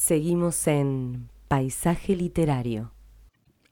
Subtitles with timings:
[0.00, 2.92] Seguimos en Paisaje Literario.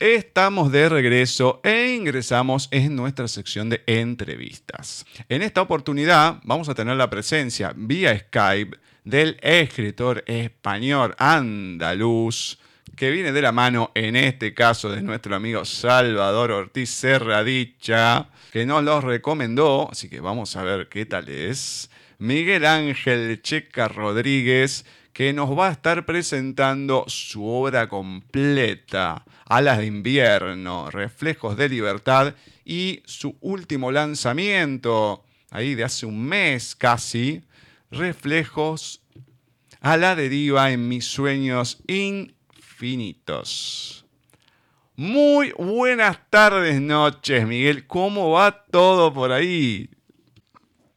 [0.00, 5.06] Estamos de regreso e ingresamos en nuestra sección de entrevistas.
[5.28, 12.58] En esta oportunidad vamos a tener la presencia vía Skype del escritor español andaluz
[12.96, 18.66] que viene de la mano en este caso de nuestro amigo Salvador Ortiz Serradicha, que
[18.66, 21.88] nos los recomendó, así que vamos a ver qué tal es.
[22.18, 29.86] Miguel Ángel Checa Rodríguez, que nos va a estar presentando su obra completa, Alas de
[29.86, 32.34] invierno, Reflejos de libertad
[32.66, 37.40] y su último lanzamiento, ahí de hace un mes casi,
[37.90, 39.00] Reflejos
[39.80, 43.24] a la deriva en mis sueños infinitos.
[44.96, 47.86] Muy buenas tardes, noches, Miguel.
[47.86, 49.88] ¿Cómo va todo por ahí?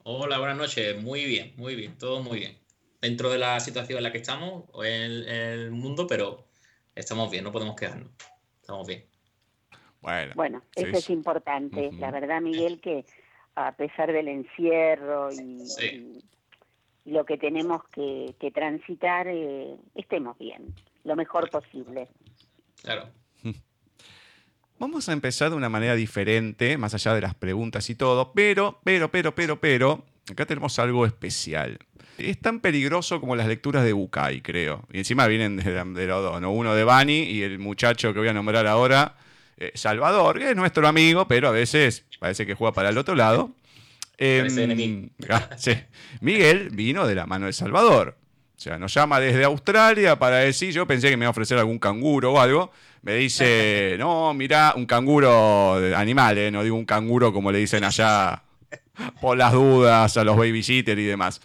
[0.04, 1.02] Hola, buenas noches.
[1.02, 2.59] Muy bien, muy bien, todo muy bien
[3.02, 6.46] dentro de la situación en la que estamos en, el mundo, pero
[6.96, 8.12] estamos bien, no podemos quedarnos.
[8.62, 9.06] Estamos bien.
[10.36, 11.92] Bueno, eso es importante.
[11.94, 13.06] La verdad, Miguel, que
[13.56, 16.24] a pesar del encierro y,
[17.06, 22.08] lo que tenemos que, transitar, eh, estemos bien, lo mejor posible.
[22.82, 23.10] Claro.
[24.80, 28.80] Vamos a empezar de una manera diferente, más allá de las preguntas y todo, pero,
[28.84, 31.80] pero, pero, pero, pero, acá tenemos algo especial.
[32.18, 34.86] Es tan peligroso como las lecturas de Bucay, creo.
[34.92, 36.52] Y encima vienen de, los dos, ¿no?
[36.52, 39.16] Uno de Bani y el muchacho que voy a nombrar ahora,
[39.58, 43.16] eh, Salvador, que es nuestro amigo, pero a veces parece que juega para el otro
[43.16, 43.52] lado.
[44.18, 44.48] Eh,
[45.56, 45.74] sí.
[46.20, 48.18] Miguel vino de la mano de Salvador.
[48.58, 51.58] O sea, nos llama desde Australia para decir, yo pensé que me iba a ofrecer
[51.58, 52.72] algún canguro o algo.
[53.02, 56.52] Me dice, no, mira, un canguro animal, ¿eh?
[56.52, 58.44] no digo un canguro como le dicen allá
[59.22, 61.42] por las dudas a los babysitters y demás.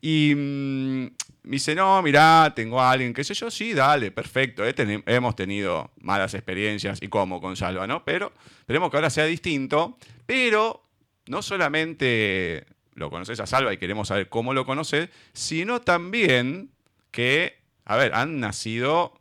[0.00, 1.02] Y mm,
[1.48, 4.66] me dice, no, mirá, tengo a alguien, qué sé yo, sí, dale, perfecto.
[4.66, 4.74] Eh,
[5.06, 8.04] hemos tenido malas experiencias y cómo con Salva, ¿no?
[8.04, 9.96] Pero esperemos que ahora sea distinto.
[10.26, 10.84] Pero
[11.26, 16.70] no solamente lo conoces a Salva y queremos saber cómo lo conoces, sino también
[17.10, 19.14] que, a ver, han nacido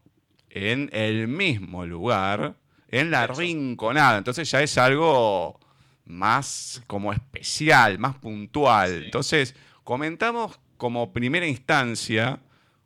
[0.49, 2.55] en el mismo lugar,
[2.89, 4.17] en la rinconada.
[4.17, 5.59] Entonces ya es algo
[6.07, 9.03] más como especial, más puntual.
[9.05, 12.39] Entonces, comentamos como primera instancia,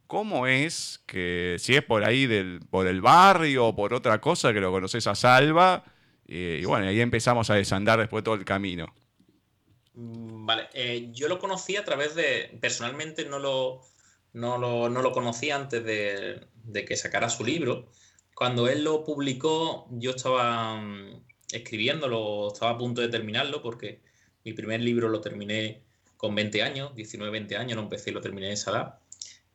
[0.07, 4.53] ¿cómo es que, si es por ahí del, por el barrio o por otra cosa
[4.53, 5.83] que lo conoces a Salva?
[6.27, 8.93] Eh, y bueno, ahí empezamos a desandar después todo el camino.
[9.93, 13.81] Mm, vale, eh, yo lo conocí a través de, personalmente no lo,
[14.33, 17.89] no lo, conocí antes de, de, que sacara su libro.
[18.33, 23.99] Cuando él lo publicó, yo estaba mm, escribiéndolo, estaba a punto de terminarlo porque
[24.43, 25.81] mi primer libro lo terminé
[26.17, 28.99] con 20 años, 19, 20 años, no empecé y lo terminé en esa edad.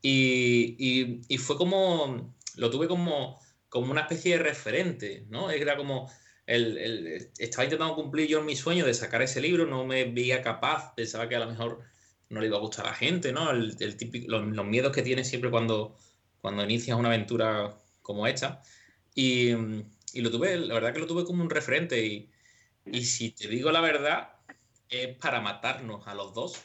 [0.03, 5.51] Y, y, fue como, lo tuve como, como una especie de referente, ¿no?
[5.51, 6.11] Era como,
[6.47, 10.43] el, el, estaba intentando cumplir yo mi sueño de sacar ese libro, no me veía
[10.43, 11.83] capaz, pensaba que a lo mejor
[12.29, 13.51] no le iba a gustar a la gente, ¿no?
[13.51, 15.97] El, típico, los, miedos que tienes siempre cuando,
[16.41, 18.63] cuando inicias una aventura como esta.
[19.15, 19.53] Y,
[20.17, 22.05] y, lo tuve, la verdad que lo tuve como un referente.
[22.05, 22.31] Y,
[22.87, 24.31] y si te digo la verdad,
[24.89, 26.65] es para matarnos a los dos,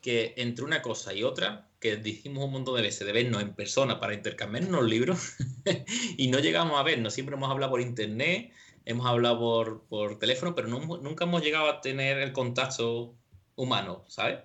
[0.00, 3.54] que entre una cosa y otra, que dijimos un montón de veces de vernos en
[3.54, 5.34] persona para intercambiarnos libros
[6.16, 8.52] y no llegamos a vernos, siempre hemos hablado por internet,
[8.84, 13.14] hemos hablado por, por teléfono, pero nunca hemos llegado a tener el contacto
[13.56, 14.38] humano, ¿sabes?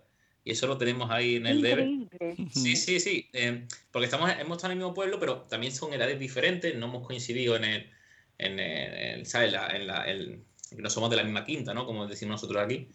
[0.44, 2.08] Y eso lo tenemos ahí en el debe.
[2.52, 3.30] Sí, sí, sí.
[3.34, 6.88] Eh, porque estamos, hemos estado en el mismo pueblo, pero también son edades diferentes, no
[6.88, 7.92] hemos coincidido en el,
[8.42, 9.54] en el, ¿sabes?
[9.74, 10.44] en la, el,
[10.78, 11.86] no somos de la misma quinta, ¿no?
[11.86, 12.88] Como decimos nosotros aquí.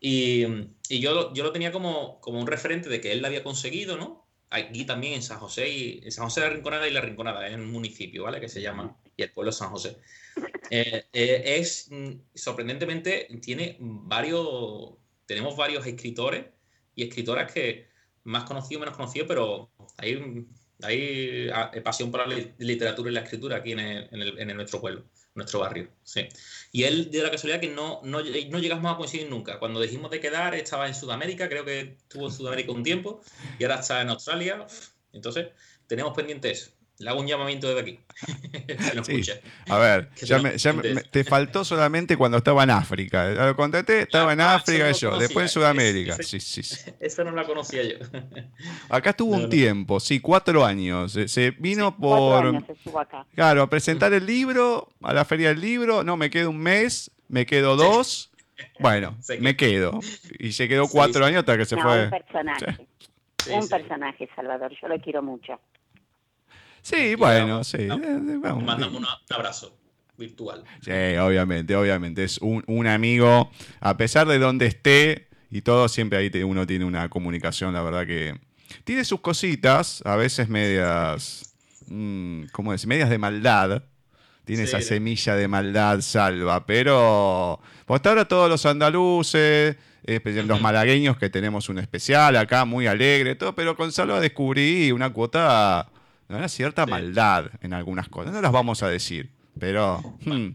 [0.00, 0.44] Y,
[0.88, 3.96] y yo, yo lo tenía como, como un referente de que él lo había conseguido,
[3.96, 4.26] ¿no?
[4.50, 7.46] Aquí también en San José, y, en San José de la Rinconada y la Rinconada,
[7.46, 8.40] es un municipio, ¿vale?
[8.40, 9.98] Que se llama, y el pueblo de San José.
[10.70, 14.94] Eh, eh, es, mm, sorprendentemente, tiene varios,
[15.26, 16.46] tenemos varios escritores
[16.94, 17.88] y escritoras que
[18.24, 20.46] más conocidos, menos conocidos, pero hay,
[20.82, 25.04] hay ah, pasión por la literatura y la escritura aquí en, el, en nuestro pueblo
[25.38, 25.88] nuestro barrio.
[26.04, 26.28] Sí.
[26.72, 29.58] Y él dio la casualidad que no, no, no, llegamos a coincidir nunca.
[29.58, 33.22] Cuando dijimos de quedar, estaba en Sudamérica, creo que estuvo en Sudamérica un tiempo,
[33.58, 34.66] y ahora está en Australia.
[35.12, 35.48] Entonces,
[35.86, 38.00] tenemos pendientes le hago un llamamiento desde aquí.
[39.68, 40.10] A ver,
[41.10, 43.28] te faltó solamente cuando estaba en África.
[43.28, 46.16] Lo contaste, estaba en África yo, después en Sudamérica.
[46.20, 46.90] sí, sí, sí.
[47.00, 47.98] Esa no la conocía yo.
[48.88, 51.16] Acá estuvo un tiempo, sí, cuatro años.
[51.26, 52.64] Se vino por.
[53.34, 56.02] Claro, a presentar el libro, a la feria del libro.
[56.02, 58.32] No, me quedo un mes, me quedo dos.
[58.80, 60.00] Bueno, me quedo.
[60.40, 62.04] Y se quedó cuatro años hasta que se fue.
[62.04, 62.86] Un personaje.
[63.50, 64.72] Un personaje, Salvador.
[64.80, 65.60] Yo lo quiero mucho.
[66.82, 67.86] Sí, bueno, sí.
[67.86, 69.76] Mandamos un abrazo
[70.16, 70.64] virtual.
[70.82, 72.24] Sí, obviamente, obviamente.
[72.24, 76.84] Es un, un, amigo, a pesar de donde esté y todo, siempre ahí uno tiene
[76.84, 78.38] una comunicación, la verdad que
[78.84, 81.54] tiene sus cositas, a veces medias,
[81.86, 82.88] mmm, ¿cómo decir?
[82.88, 83.82] Medias de maldad.
[84.44, 91.18] Tiene esa semilla de maldad salva, pero hasta ahora todos los andaluces, especialmente los malagueños
[91.18, 95.90] que tenemos un especial acá, muy alegre, todo, pero con Salva descubrí una cuota,
[96.36, 98.32] una cierta maldad en algunas cosas.
[98.32, 100.48] No las vamos a decir, pero hmm,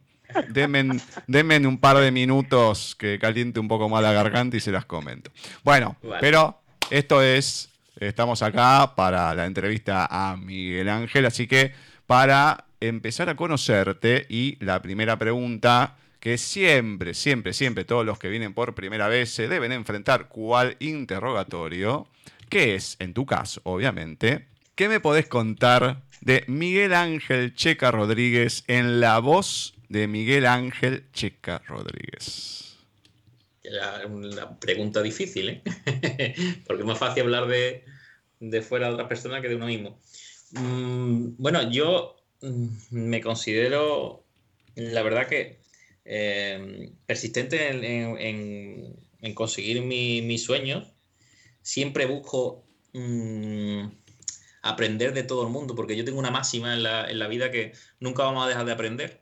[0.49, 4.85] denme, un par de minutos que caliente un poco más la garganta y se las
[4.85, 5.31] comento.
[5.63, 11.73] Bueno, pero esto es, estamos acá para la entrevista a Miguel Ángel, así que
[12.05, 18.29] para empezar a conocerte y la primera pregunta que siempre, siempre, siempre todos los que
[18.29, 22.07] vienen por primera vez se deben enfrentar cuál interrogatorio,
[22.49, 28.63] que es, en tu caso, obviamente, ¿qué me podés contar de Miguel Ángel Checa Rodríguez
[28.67, 32.77] en la voz de Miguel Ángel Checa Rodríguez?
[33.63, 35.63] Era una pregunta difícil, ¿eh?
[36.65, 39.99] Porque es más fácil hablar de, fuera de otra persona que de uno mismo.
[40.51, 44.25] Mm, bueno, yo mm, me considero,
[44.75, 45.59] la verdad que
[46.05, 50.89] eh, persistente en, conseguir mis sueños.
[51.61, 53.85] Siempre busco mm,
[54.63, 57.51] aprender de todo el mundo, porque yo tengo una máxima en la, en la, vida
[57.51, 59.21] que nunca vamos a dejar de aprender.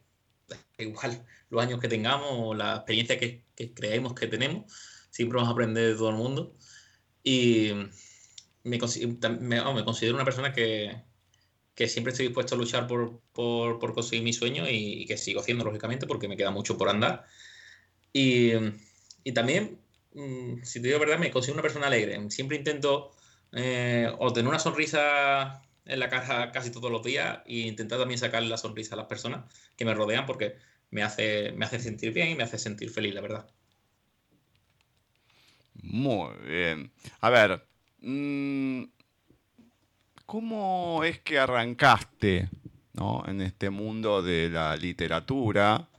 [0.78, 3.44] Igual los años que tengamos o la experiencia que,
[3.76, 4.72] creemos que tenemos,
[5.10, 6.56] siempre vamos a aprender de todo el mundo.
[7.24, 7.72] Y
[8.64, 11.04] me, me considero una persona que,
[11.76, 13.22] que siempre estoy dispuesto a luchar por,
[13.94, 17.26] conseguir mi sueño y, que sigo haciendo, lógicamente, porque me queda mucho por andar.
[18.14, 18.52] Y,
[19.34, 19.80] también,
[20.14, 22.30] mm, si te digo la verdad, me considero una persona alegre.
[22.30, 23.12] Siempre intento
[23.54, 28.44] eh, obtener una sonrisa en la cara casi todos los días e intentar también sacar
[28.44, 29.46] la sonrisa a las personas
[29.76, 30.56] que me rodean porque
[30.90, 33.50] me hace, me hace sentir bien y me hace sentir feliz, la verdad.
[35.82, 36.92] Muy bien.
[37.22, 37.66] A ver,
[38.02, 38.84] mmm,
[40.32, 42.48] ¿Cómo es que arrancaste
[43.28, 45.90] en este mundo de la literatura?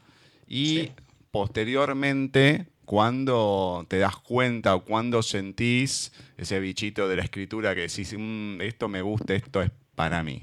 [0.49, 0.89] Y
[1.31, 8.14] posteriormente, cuando te das cuenta o cuando sentís ese bichito de la escritura que decís,
[8.17, 10.43] mm, esto me gusta, esto es para mí.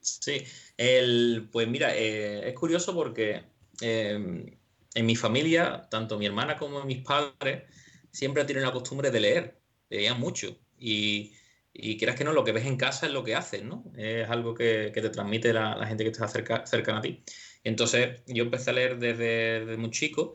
[0.00, 0.42] Sí,
[0.76, 3.42] el, pues mira, eh, es curioso porque
[3.80, 4.46] em,
[4.94, 7.64] en mi familia, tanto mi hermana como mis padres,
[8.10, 9.60] siempre tienen la costumbre de leer,
[9.90, 10.56] leían mucho.
[10.78, 11.32] Y
[11.80, 13.84] y quieras que no, lo que ves en casa es lo que haces, ¿no?
[13.96, 17.22] Es algo que, te transmite la, gente que está cerca, cercana a ti.
[17.62, 20.34] Entonces yo empecé a leer desde, muy chico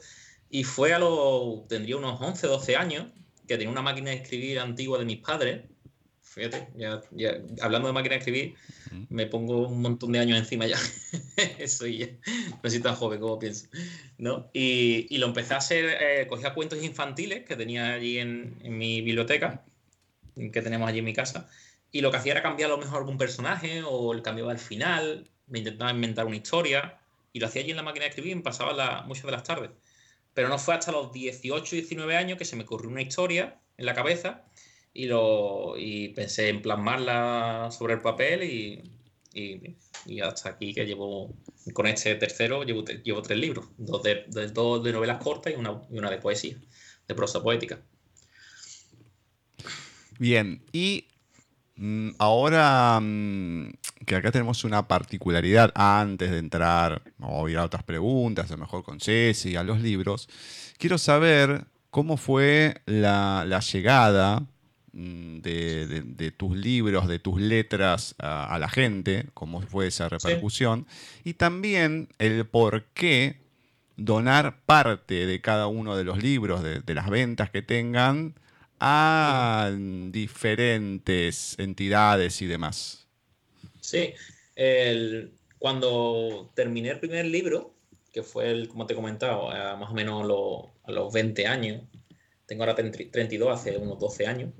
[0.53, 3.07] y fue a los, tendría unos 11, 12 años,
[3.47, 5.63] que tenía una máquina de escribir antigua de mis padres.
[6.21, 7.01] Fíjate, ya,
[7.59, 8.55] hablando de máquina de escribir,
[9.09, 10.77] me pongo un montón de años encima ya.
[11.57, 12.05] Eso ya,
[12.63, 13.65] no soy tan joven como pienso.
[14.19, 14.51] ¿no?
[14.53, 19.01] Y, lo empecé a hacer, eh, cogía cuentos infantiles que tenía allí en, en mi
[19.01, 19.65] biblioteca
[20.35, 21.49] que tenemos allí en mi casa.
[21.91, 24.59] Y lo que hacía era cambiar a lo mejor algún personaje o el cambiaba al
[24.59, 26.99] final, me intentaba inventar una historia
[27.31, 29.41] y lo hacía allí en la máquina de escribir y me pasaba muchas de las
[29.41, 29.71] tardes.
[30.33, 33.85] Pero no fue hasta los 18, 19 años que se me ocurrió una historia en
[33.85, 34.45] la cabeza
[34.93, 38.83] y, lo, y pensé en plasmarla sobre el papel y,
[39.33, 41.33] y, hasta aquí que llevo,
[41.73, 45.81] con este tercero, llevo, llevo tres libros, dos de, dos de novelas cortas y una,
[45.89, 46.57] y una de poesía,
[47.07, 47.81] de prosa poética.
[50.19, 51.07] Bien, y
[51.75, 53.73] mm, ahora mm,
[54.05, 58.61] que acá tenemos una particularidad antes de entrar o ir a otras preguntas, a lo
[58.61, 60.29] mejor con Ceci, a los libros,
[60.77, 64.45] quiero saber cómo fue la, llegada
[64.93, 70.87] mm, de, tus libros, de tus letras a, la gente, cómo fue esa repercusión,
[71.23, 73.41] y también el por qué
[73.95, 78.35] donar parte de cada uno de los libros, de las ventas que tengan,
[78.85, 79.71] a
[80.11, 83.02] diferentes entidades y demás.
[83.93, 84.15] Sí,
[85.59, 87.75] cuando terminé el primer libro,
[88.11, 90.23] que fue, el, como te he comentado, más o menos
[90.83, 91.83] a los 20 años,
[92.47, 94.51] tengo ahora 32, hace unos 12 años,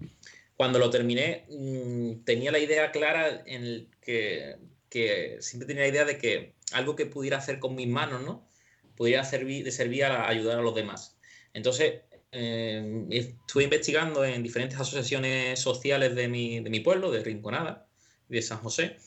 [0.55, 4.57] cuando lo terminé mm, tenía la idea clara en el que,
[4.89, 8.47] que, siempre tenía la idea de que algo que pudiera hacer con mis manos, ¿no?
[8.95, 11.17] Pudiera servir, de servir a ayudar a los demás.
[11.53, 17.87] Entonces, eh, estuve investigando en diferentes asociaciones sociales de mi, de mi pueblo, de Rinconada
[18.29, 18.97] de San José,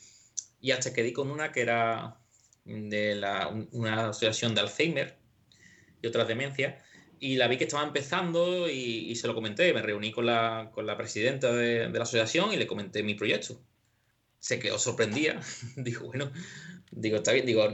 [0.66, 2.18] y hasta que di con una que era
[2.64, 5.16] de la, una asociación de Alzheimer
[6.02, 6.82] y otras demencias,
[7.20, 10.84] y la vi que estaba empezando y, se lo comenté, me reuní con la, con
[10.84, 13.62] la presidenta de, de, la asociación y le comenté mi proyecto.
[14.40, 15.40] se quedó sorprendida.
[15.76, 16.32] digo, bueno,
[16.90, 17.64] digo, está bien, digo,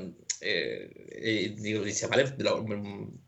[0.42, 2.58] eh, eh, digo, dice, vale, te lo,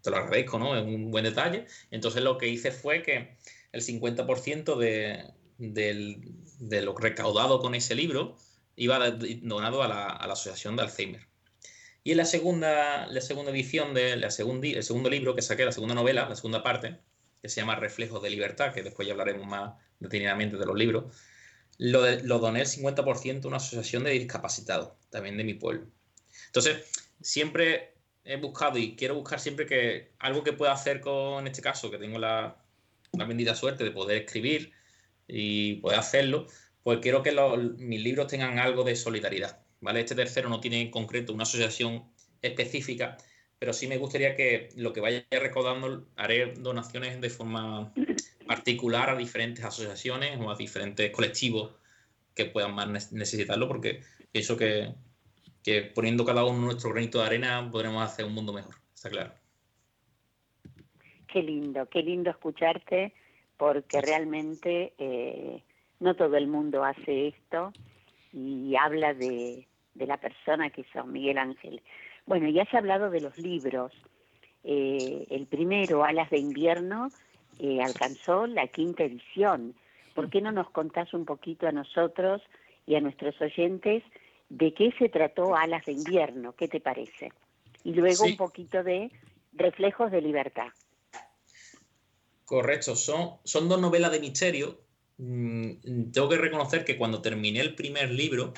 [0.04, 0.76] agradezco, ¿no?
[0.76, 1.64] Es un buen detalle.
[1.90, 3.38] Entonces lo que hice fue que
[3.73, 5.25] el 50% de,
[5.56, 8.37] de lo recaudado con ese libro
[8.76, 11.26] iba donado a la, la Asociación de Alzheimer.
[12.02, 15.95] Y en la segunda, la segunda edición del el segundo libro que saqué, la segunda
[15.95, 16.99] novela, la segunda parte,
[17.40, 21.14] que se llama Reflejos de Libertad, que después ya hablaremos más detenidamente de los libros,
[21.78, 25.87] lo, lo doné el 50% a una asociación de discapacitados, también de mi pueblo.
[26.47, 26.90] Entonces,
[27.21, 31.90] siempre he buscado y quiero buscar siempre que algo que pueda hacer con este caso,
[31.90, 32.57] que tengo la,
[33.12, 34.73] la bendita suerte de poder escribir
[35.26, 36.47] y poder hacerlo,
[36.85, 37.33] pues quiero que
[37.79, 39.59] mis libros tengan algo de solidaridad.
[39.81, 40.00] ¿vale?
[40.00, 42.05] Este tercero no tiene en concreto una asociación
[42.43, 43.17] específica,
[43.59, 47.93] pero sí me gustaría que lo que vaya recaudando haré donaciones de forma
[48.47, 51.73] particular a diferentes asociaciones o a diferentes colectivos
[52.35, 54.93] que puedan más necesitarlo, porque pienso que,
[55.62, 59.33] que poniendo cada uno nuestro granito de arena podremos hacer un mundo mejor, está claro.
[61.33, 63.14] Qué lindo, qué lindo escucharte,
[63.57, 65.62] porque realmente eh,
[66.04, 67.73] no todo el mundo hace esto
[68.32, 71.82] y habla de, de la persona que son Miguel Ángel.
[72.26, 73.90] Bueno, ya se ha hablado de los libros.
[74.64, 77.11] Eh, el primero, Alas de Invierno,
[77.58, 79.75] eh, alcanzó la quinta edición.
[80.14, 82.42] ¿Por qué no nos contás un poquito a nosotros
[82.87, 84.02] y a nuestros oyentes
[84.50, 86.52] de qué se trató Alas de Invierno?
[86.52, 87.32] ¿Qué te parece?
[87.82, 89.11] Y luego un poquito de
[89.54, 90.68] Reflejos de Libertad.
[92.44, 94.84] Correcto, son, son dos novelas de misterio.
[95.18, 98.52] Mm, tengo que reconocer que cuando terminé el primer libro,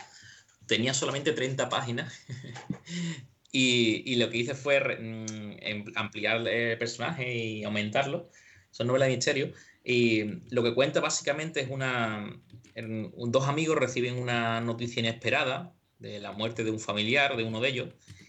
[0.66, 2.12] tenía solamente 30 páginas
[3.52, 8.30] y, lo que hice fue mm, em, ampliar el personaje y aumentarlo.
[8.70, 9.52] Son novelas de misterio.
[9.84, 12.40] Y lo que cuenta básicamente es una...
[12.74, 17.68] Dos amigos reciben una noticia inesperada de la muerte de un familiar, de uno de
[17.68, 17.88] ellos,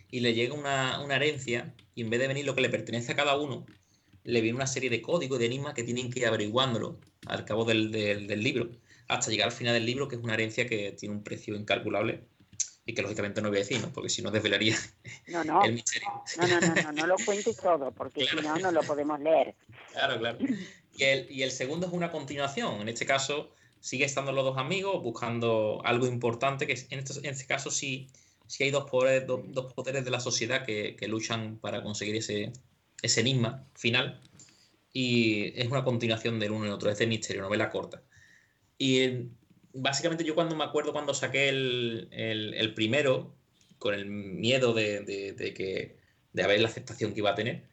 [0.10, 3.15] y le llega una, herencia y en vez de venir lo que le pertenece a
[3.15, 3.65] cada uno,
[4.27, 7.65] le viene una serie de códigos, de enigmas que tienen que ir averiguándolo al cabo
[7.65, 8.69] del libro
[9.07, 12.25] hasta llegar al final del libro, que es una herencia que tiene un precio incalculable
[12.86, 13.91] y que lógicamente no voy a decir, ¿no?
[13.91, 14.75] porque si no desvelaría
[15.27, 16.10] no, no, el misterio.
[16.38, 19.55] No, no, no, no, lo cuentes todo, porque si no, no lo podemos leer.
[19.91, 20.38] Claro, claro.
[20.98, 22.81] Y el, y el segundo es una continuación.
[22.81, 27.34] En este caso, sigue estando los dos amigos buscando algo importante, que en este, en
[27.34, 28.07] este caso sí,
[28.48, 32.51] sí hay dos poderes, dos, poderes de la sociedad que, que, luchan para conseguir ese,
[33.01, 34.22] ese enigma final.
[34.94, 38.01] Y es una continuación del uno y otro, es de misterio, novela corta.
[38.77, 39.30] Y
[39.74, 43.36] básicamente yo cuando me acuerdo cuando saqué el, primero,
[43.77, 45.98] con el miedo de, de, que,
[46.34, 47.63] de haber la aceptación que iba a tener,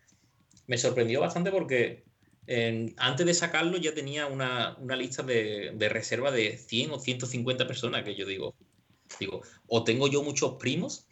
[0.67, 2.05] me sorprendió bastante porque
[2.99, 8.05] antes de sacarlo ya tenía una, lista de, de, reserva de 100 o 150 personas
[8.05, 8.55] que yo digo,
[9.19, 11.07] digo, o tengo yo muchos primos,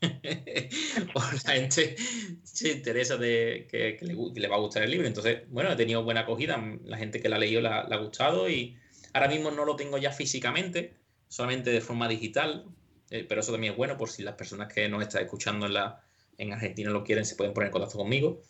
[1.14, 1.96] o la gente
[2.42, 5.06] se interesa de que, le, va a gustar el libro.
[5.06, 8.48] Entonces, bueno, he tenido buena acogida, la gente que la ha leído la, ha gustado
[8.48, 8.76] y
[9.12, 10.94] Ahora mismo no lo tengo ya físicamente,
[11.28, 12.66] solamente de forma digital,
[13.10, 15.74] eh, pero eso también es bueno por si las personas que nos están escuchando en,
[15.74, 16.00] la,
[16.36, 18.42] en Argentina lo quieren, se pueden poner en contacto conmigo.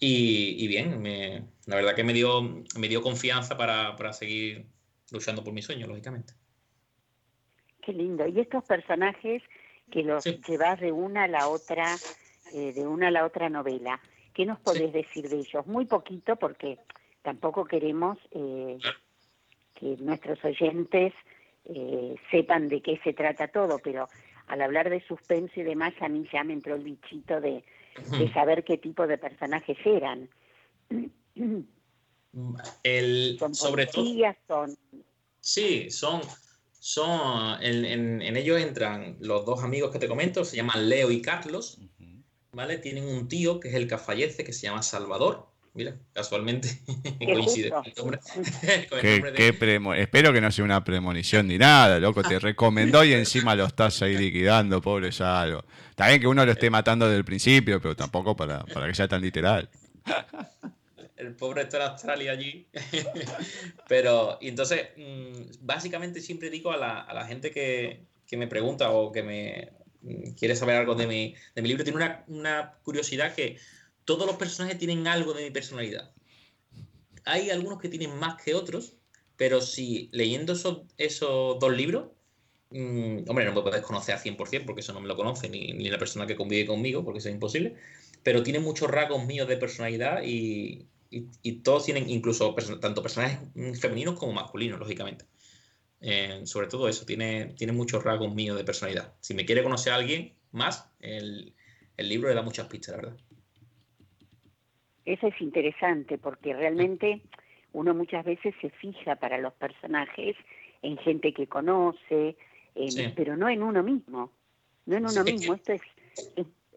[0.00, 1.02] Y, bien,
[1.66, 2.42] la verdad que me dio,
[2.76, 4.66] me dio confianza para, seguir
[5.10, 6.34] luchando por mi sueño, lógicamente.
[7.80, 8.26] Qué lindo.
[8.26, 9.42] Y estos personajes
[9.94, 11.94] que los llevas de una a la otra,
[12.52, 14.00] eh, de una a la otra novela,
[14.34, 15.64] ¿qué nos podés decir de ellos?
[15.68, 16.80] Muy poquito porque
[17.22, 18.76] tampoco queremos eh,
[19.72, 21.12] que nuestros oyentes
[21.66, 24.08] eh, sepan de qué se trata todo, pero
[24.48, 27.62] al hablar de suspenso y demás, a mí ya me entró el bichito de,
[28.34, 30.28] saber qué tipo de personajes eran.
[32.82, 34.04] El, son sobre todo.
[34.48, 34.76] Son...
[35.38, 36.20] Sí, son.
[36.84, 41.22] Son en, en, ellos entran los dos amigos que te comento, se llaman Leo y
[41.22, 41.78] Carlos.
[42.52, 42.76] ¿Vale?
[42.76, 46.68] Tienen un tío que es el que fallece, que se llama Salvador Mira, casualmente
[47.18, 47.72] coincide
[49.96, 52.22] Espero que no sea una premonición ni nada, loco.
[52.22, 55.64] Te recomendó y encima lo estás ahí liquidando, pobre Salvo.
[55.90, 58.94] Está bien que uno lo esté matando desde el principio, pero tampoco para, para que
[58.94, 59.68] sea tan literal.
[61.26, 62.68] El pobre está en Australia allí.
[63.88, 68.46] pero, y entonces, mm, básicamente siempre digo a la, a la gente que, que, me
[68.46, 72.24] pregunta o que me mm, quiere saber algo de mi, de mi libro, tiene una,
[72.28, 73.58] una curiosidad que
[74.04, 76.12] todos los personajes tienen algo de mi personalidad.
[77.24, 78.96] Hay algunos que tienen más que otros,
[79.36, 82.08] pero si leyendo esos, esos dos libros,
[82.70, 85.72] mm, hombre, no me puedes conocer al 100% porque eso no me lo conoce, ni,
[85.88, 87.76] la persona que convive conmigo, porque eso es imposible,
[88.22, 90.86] pero tienen muchos rasgos míos de personalidad y,
[91.62, 93.38] todos tienen, incluso tanto personajes
[93.80, 95.24] femeninos como masculinos, lógicamente.
[96.00, 99.14] eh, sobre todo eso, tiene, tiene muchos rasgos míos de personalidad.
[99.20, 101.54] Si me quiere conocer a alguien más, el,
[101.96, 103.16] el libro le da muchas pistas, la verdad.
[105.04, 107.22] Eso es interesante porque realmente
[107.72, 110.36] uno muchas veces se fija para los personajes
[110.82, 112.36] en gente que conoce,
[113.14, 114.32] pero no en uno mismo.
[114.86, 115.54] No en uno mismo.
[115.54, 115.82] Esto es,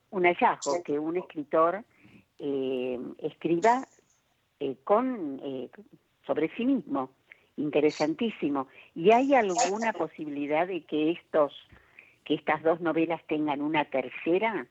[0.10, 1.84] un hallazgo que un escritor
[2.39, 3.88] eh, escriba
[4.60, 5.70] eh, con eh,
[6.26, 7.12] sobre sí mismo.
[7.58, 8.68] Interesantísimo.
[8.94, 11.54] ¿Y hay alguna posibilidad de que estos
[12.24, 14.68] que estas dos novelas tengan una tercera?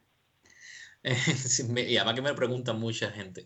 [1.02, 3.44] y además que me preguntan mucha gente.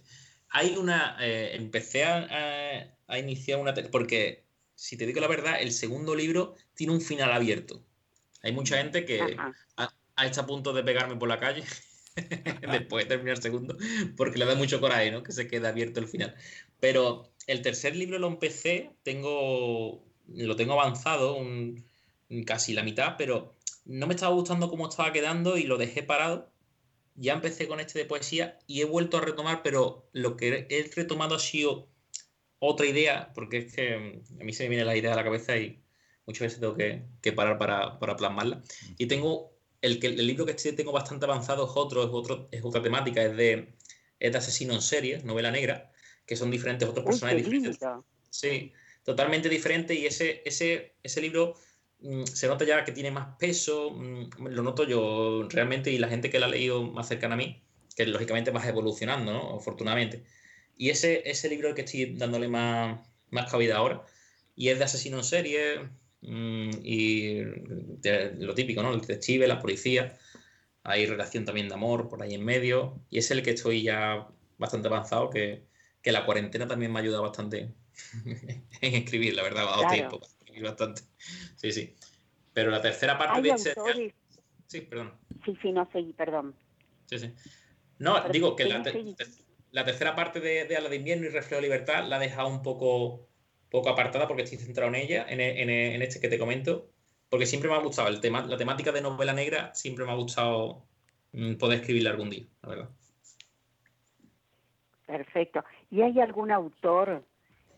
[0.50, 1.16] Hay una.
[1.20, 3.72] Eh, empecé a, iniciar una.
[3.92, 4.44] Porque,
[4.74, 7.84] si te digo la verdad, el segundo libro tiene un final abierto.
[8.42, 9.36] Hay mucha gente que
[9.76, 11.62] ha, está a punto de pegarme por la calle
[12.72, 13.76] después de terminar el segundo,
[14.16, 15.22] porque le da mucho coraje, ¿no?
[15.22, 16.34] Que se quede abierto el final.
[16.80, 20.04] Pero el tercer libro lo empecé, tengo.
[20.28, 21.38] Lo tengo avanzado,
[22.46, 26.50] casi la mitad, pero no me estaba gustando cómo estaba quedando y lo dejé parado
[27.20, 30.90] ya empecé con este de poesía y he vuelto a retomar, pero lo que he
[30.94, 31.88] retomado ha sido
[32.58, 35.24] otra idea, porque es que mm, a mí se me viene la idea a la
[35.24, 35.82] cabeza y
[36.26, 38.62] muchas veces tengo que, parar para, para, plasmarla.
[38.96, 42.64] Y tengo el, que, el libro que tengo bastante avanzado es otro, es, otro, es
[42.64, 43.74] otra temática, es de,
[44.18, 45.92] es de asesino en serie, novela negra,
[46.26, 47.78] que son diferentes otros personajes diferentes.
[48.30, 48.72] Sí,
[49.04, 51.56] totalmente diferente y ese, ese, ese libro
[52.02, 56.08] Mm, se nota ya que tiene más peso, mm, lo noto yo realmente y la
[56.08, 57.62] gente que la ha leído más cercana a mí,
[57.94, 59.56] que lógicamente vas evolucionando, ¿no?
[59.56, 60.24] Afortunadamente.
[60.76, 64.04] Y ese, ese libro es el que estoy dándole más, más cabida ahora,
[64.56, 65.90] y es de asesino en serie,
[66.22, 68.92] y lo típico, ¿no?
[68.92, 70.18] El detective, la policía,
[70.82, 74.28] hay relación también de amor por ahí en medio, y es el que estoy ya
[74.58, 75.64] bastante avanzado, que,
[76.02, 77.72] que la cuarentena también me ha ayudado bastante
[78.80, 80.20] en escribir, la verdad, ha dado tiempo
[80.62, 81.02] bastante.
[81.56, 81.94] Sí, sí.
[82.52, 83.74] Pero la tercera parte de ese...
[84.66, 85.14] Sí, perdón.
[85.44, 86.54] Sí, sí, no sé, perdón.
[87.06, 87.34] Sí, sí.
[87.98, 88.82] No, digo que la,
[89.72, 92.48] la, tercera parte de, de Ala de Invierno y Reflejo de Libertad la he dejado
[92.48, 93.28] un poco,
[93.70, 96.90] poco apartada porque estoy centrado en ella, en, en, en este que te comento,
[97.28, 100.16] porque siempre me ha gustado el tema, la temática de novela negra, siempre me ha
[100.16, 100.84] gustado
[101.32, 102.90] mm, poder escribirla algún día, la verdad.
[105.06, 105.64] Perfecto.
[105.90, 107.24] ¿Y hay algún autor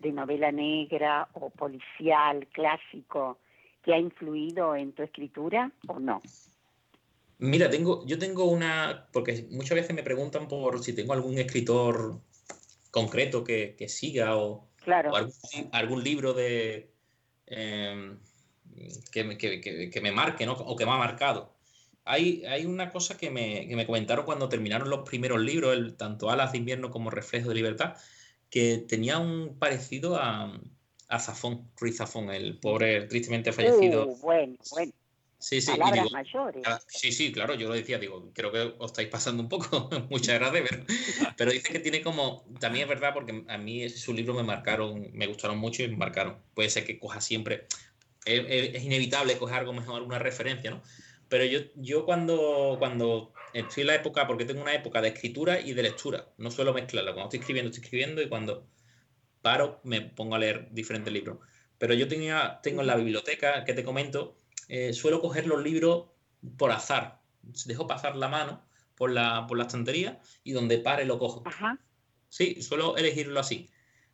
[0.01, 3.39] de novela negra o policial clásico
[3.83, 6.23] que ha influido en tu escritura o no?
[7.39, 12.21] Mira, tengo, yo tengo una, porque muchas veces me preguntan por si tengo algún escritor
[12.91, 14.69] concreto que, siga o,
[15.73, 16.91] algún, libro de
[17.47, 18.19] em,
[19.11, 20.53] que, me marque, ¿no?
[20.53, 21.55] O que me ha marcado.
[22.05, 25.97] Hay, hay una cosa que me, que me, comentaron cuando terminaron los primeros libros, el,
[25.97, 27.97] tanto Alas de invierno como Reflejo de libertad,
[28.51, 30.61] que tenía un parecido a,
[31.09, 34.09] a Zafón, Ruiz Zafón, el pobre tristemente fallecido.
[34.09, 34.93] Uh, bueno, bueno.
[35.43, 36.13] Sí, sí, mayores.
[36.65, 39.91] Ah, sí, sí, claro, yo lo decía, digo, creo que os estáis pasando un poco,
[40.09, 40.85] muchas gracias, pero,
[41.37, 45.11] pero dice que tiene como, también es verdad, porque a mí su libro me marcaron,
[45.13, 46.39] me gustaron mucho y me marcaron.
[46.55, 47.67] Puede ser que coja siempre,
[48.25, 48.45] es,
[48.77, 50.81] es inevitable coger algo mejor, alguna referencia, ¿no?
[51.29, 55.61] Pero yo, yo cuando, cuando estoy en la época, porque tengo una época de escritura
[55.61, 57.15] y de lectura, no suelo mezclarlo.
[57.15, 58.69] Cuando estoy escribiendo, estoy escribiendo y cuando
[59.41, 61.39] paro me pongo a leer diferentes libros.
[61.79, 64.37] Pero yo tenía, tengo en la biblioteca que te comento,
[64.69, 66.07] eh, suelo coger los libros
[66.57, 67.21] por azar.
[67.67, 68.63] Dejo pasar la mano
[68.95, 71.43] por la, por la estantería y donde pare lo cojo.
[72.29, 73.69] Sí, suelo elegirlo así.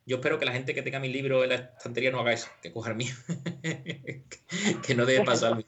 [0.06, 2.48] Yo espero que la gente que tenga mi libro en la estantería no haga eso,
[2.62, 3.14] que coja el mío.
[4.87, 5.62] que no debe pasar.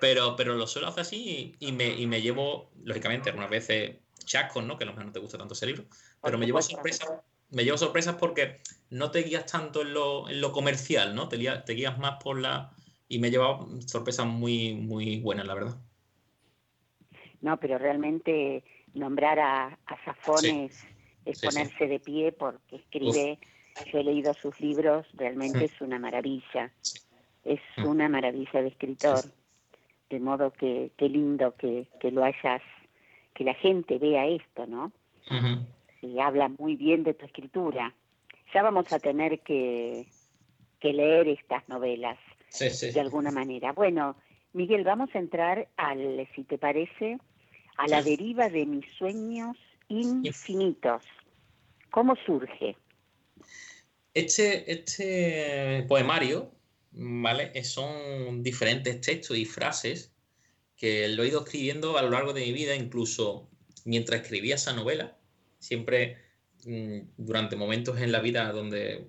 [0.00, 4.64] Pero, pero lo suelo hacer así y, me, y me llevo, lógicamente, algunas veces chascos,
[4.64, 4.78] ¿no?
[4.78, 5.86] Que a lo mejor no te gusta tanto ese libro.
[6.22, 7.08] Pero me llevo sorpresas.
[7.50, 11.28] Me llevo sorpresas porque no te guías tanto en lo, en lo comercial, ¿no?
[11.28, 12.72] Te, te, guías más por la.
[13.14, 15.76] Y me he llevado sorpresas muy, muy buenas, la verdad.
[17.40, 20.84] No, pero realmente nombrar a, a Safones
[21.24, 23.38] es ponerse de pie porque escribe
[23.92, 26.72] yo he leído sus libros, realmente es una maravilla.
[27.44, 27.86] Es mm.
[27.86, 29.20] una maravilla de escritor.
[30.10, 32.62] De modo que qué lindo que, que lo hayas,
[33.32, 34.92] que la gente vea esto, ¿no?
[36.02, 37.94] Y habla muy bien de tu escritura.
[38.52, 40.06] Ya vamos a tener que,
[40.80, 42.18] que leer estas novelas
[42.58, 43.72] de alguna manera.
[43.72, 44.16] Bueno,
[44.52, 47.18] Miguel, vamos a entrar al, si te parece,
[47.76, 49.56] a la deriva de mis sueños
[49.88, 51.02] infinitos.
[51.90, 52.76] ¿Cómo surge?
[54.12, 56.52] Este, este poemario,
[56.92, 57.64] ¿vale?
[57.64, 60.12] Son diferentes textos y frases
[60.76, 63.48] que lo he ido escribiendo a lo largo de mi vida, incluso
[63.84, 65.16] mientras escribía esa novela,
[65.58, 66.18] siempre
[66.64, 69.08] mm, durante momentos en la vida donde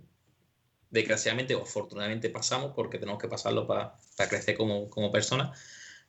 [0.90, 3.98] desgraciadamente o afortunadamente pasamos, porque tenemos que pasarlo para,
[4.30, 5.60] crecer como, como personas.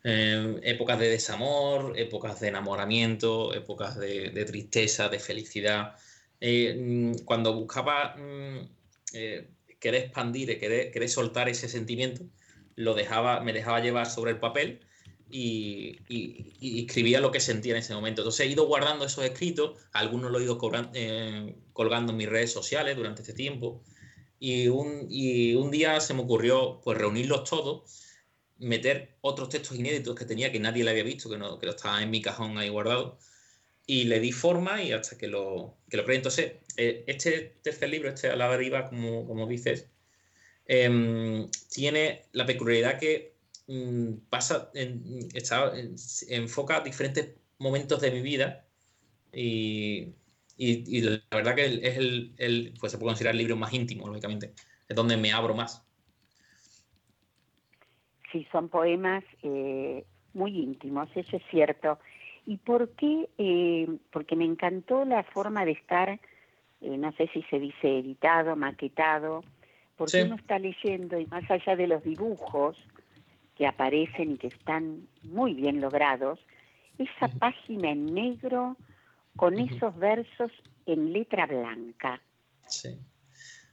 [0.05, 5.97] Eh, épocas de desamor, épocas de enamoramiento, épocas de, tristeza, de felicidad.
[6.41, 8.69] Eh, mm, cuando buscaba mm,
[9.15, 9.49] eh,
[9.81, 12.25] querer expandir, querer, querer soltar ese sentimiento,
[12.77, 14.81] lo dejaba, me dejaba llevar sobre el papel
[15.31, 15.99] y,
[16.81, 18.23] escribía lo que sentía en ese momento.
[18.23, 20.59] Entonces he ido guardando esos escritos, algunos los he ido
[20.95, 23.83] eh, colgando en mis redes sociales durante este tiempo
[24.47, 25.09] y un,
[25.57, 27.83] un día se me ocurrió pues reunirlos todos,
[28.59, 32.01] meter otros textos inéditos que tenía que nadie le había visto, que, no, que estaba
[32.01, 33.19] en mi cajón ahí guardado
[33.87, 36.19] y le di forma y hasta que lo, que lo creé.
[36.19, 39.89] Entonces, eh, este tercer libro, este a la deriva, como, como dices,
[40.67, 43.35] em, tiene la peculiaridad que
[43.67, 45.73] mm, pasa, en, está,
[46.29, 48.65] enfoca diferentes momentos de mi vida
[49.33, 50.15] y,
[50.57, 54.07] y, la verdad que es el, el, pues se puede considerar el libro más íntimo,
[54.07, 54.53] lógicamente,
[54.89, 55.87] es donde me abro más.
[58.33, 61.99] Sí, son poemas eh, muy íntimos, eso es cierto.
[62.47, 63.29] ¿Y por qué?
[63.39, 66.21] Eh, porque me encantó la forma de estar, eh,
[66.81, 69.45] no sé si se dice editado, maquetado,
[69.97, 72.77] porque uno está leyendo y más allá de los dibujos
[73.57, 76.39] que aparecen y que están muy bien logrados,
[76.99, 78.77] esa página en negro
[79.37, 80.51] con esos versos
[80.87, 82.21] en letra blanca.
[82.67, 82.99] Sí.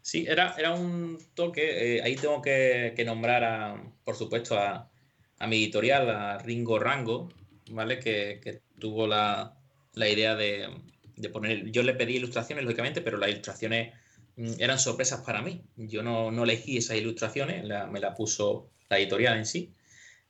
[0.04, 1.96] Sí, era, era un toque.
[1.96, 4.92] Eh, ahí tengo que, nombrar, a, por supuesto, a,
[5.40, 7.30] a, mi editorial, a Ringo Rango,
[7.72, 8.00] ¿vale?
[8.00, 9.56] Que, tuvo la,
[9.96, 10.70] idea de,
[11.32, 11.72] poner.
[11.72, 13.94] Yo le pedí ilustraciones, lógicamente, pero las ilustraciones
[14.36, 15.62] mm, eran sorpresas para mí.
[15.78, 19.72] Yo no, elegí esas ilustraciones, me la puso la editorial en sí.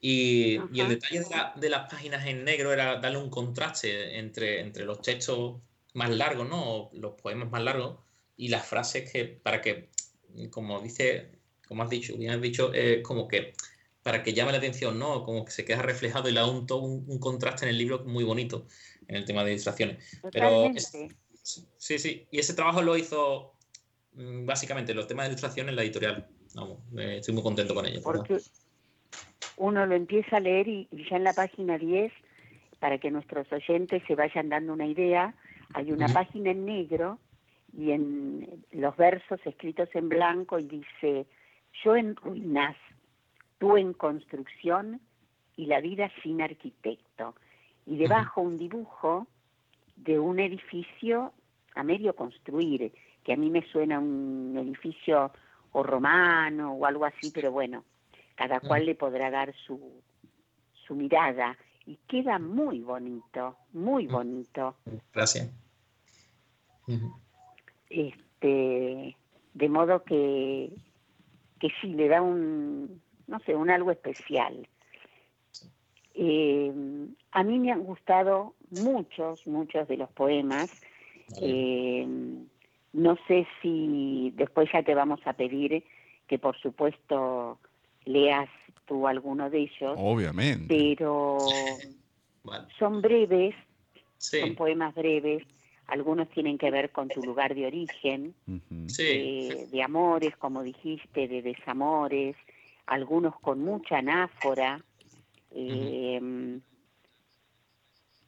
[0.06, 1.24] Y, el detalle
[1.56, 5.62] de, las páginas en negro era darle un contraste entre, entre los textos
[5.94, 6.90] más largos, ¿no?
[6.92, 8.00] Los poemas más largos
[8.36, 9.88] y las frases que, para que,
[10.50, 11.30] como dice,
[11.66, 13.54] como has dicho, bien has dicho, es como que
[14.02, 15.24] para que llame la atención, ¿no?
[15.24, 18.26] Como que se queda reflejado y le da un, un, contraste en el libro muy
[18.26, 18.68] bonito
[19.08, 20.20] en el tema de ilustraciones.
[20.34, 20.70] Pero
[21.78, 23.54] sí, sí, y ese trabajo lo hizo
[24.16, 26.28] mm, básicamente los temas de ilustración en la editorial.
[26.56, 28.02] Vamos, estoy muy contento con ello.
[28.02, 28.42] Porque
[29.58, 32.12] uno lo empieza a leer y, ya en la página 10,
[32.80, 35.34] para que nuestros oyentes se vayan dando una idea,
[35.74, 37.20] hay una página en negro
[37.76, 41.26] y en los versos escritos en blanco y dice,
[41.84, 42.76] yo en ruinas
[43.58, 45.00] tú en construcción
[45.56, 47.36] y la vida sin arquitecto.
[47.86, 49.28] Y debajo un dibujo
[49.96, 51.34] de un edificio
[51.76, 52.92] a medio construir,
[53.24, 55.32] que a mí me suena un edificio
[55.72, 57.84] o romano o algo así, pero bueno,
[58.36, 60.02] cada cual le podrá dar su,
[60.86, 64.76] su mirada y queda muy bonito, muy bonito.
[65.14, 65.52] Gracias.
[67.90, 69.18] Este,
[69.54, 70.72] de modo que,
[71.60, 74.68] que sí, le da un, no sé, un algo especial.
[76.16, 76.72] Eh,
[77.32, 80.82] a mí me han gustado muchos, muchos de los poemas.
[81.42, 82.08] Eh,
[82.94, 85.84] no sé si después ya te vamos a pedir
[86.28, 87.60] que por supuesto
[88.06, 88.50] leas
[88.86, 89.96] tú alguno de ellos.
[89.98, 90.66] Obviamente.
[90.68, 91.38] Pero
[92.78, 93.56] son breves,
[94.18, 95.44] son poemas breves.
[95.88, 98.34] Algunos tienen que ver con tu lugar de origen,
[99.00, 102.36] eh, de amores, como dijiste, de desamores,
[102.86, 104.82] algunos con mucha anáfora.
[105.52, 106.62] Em,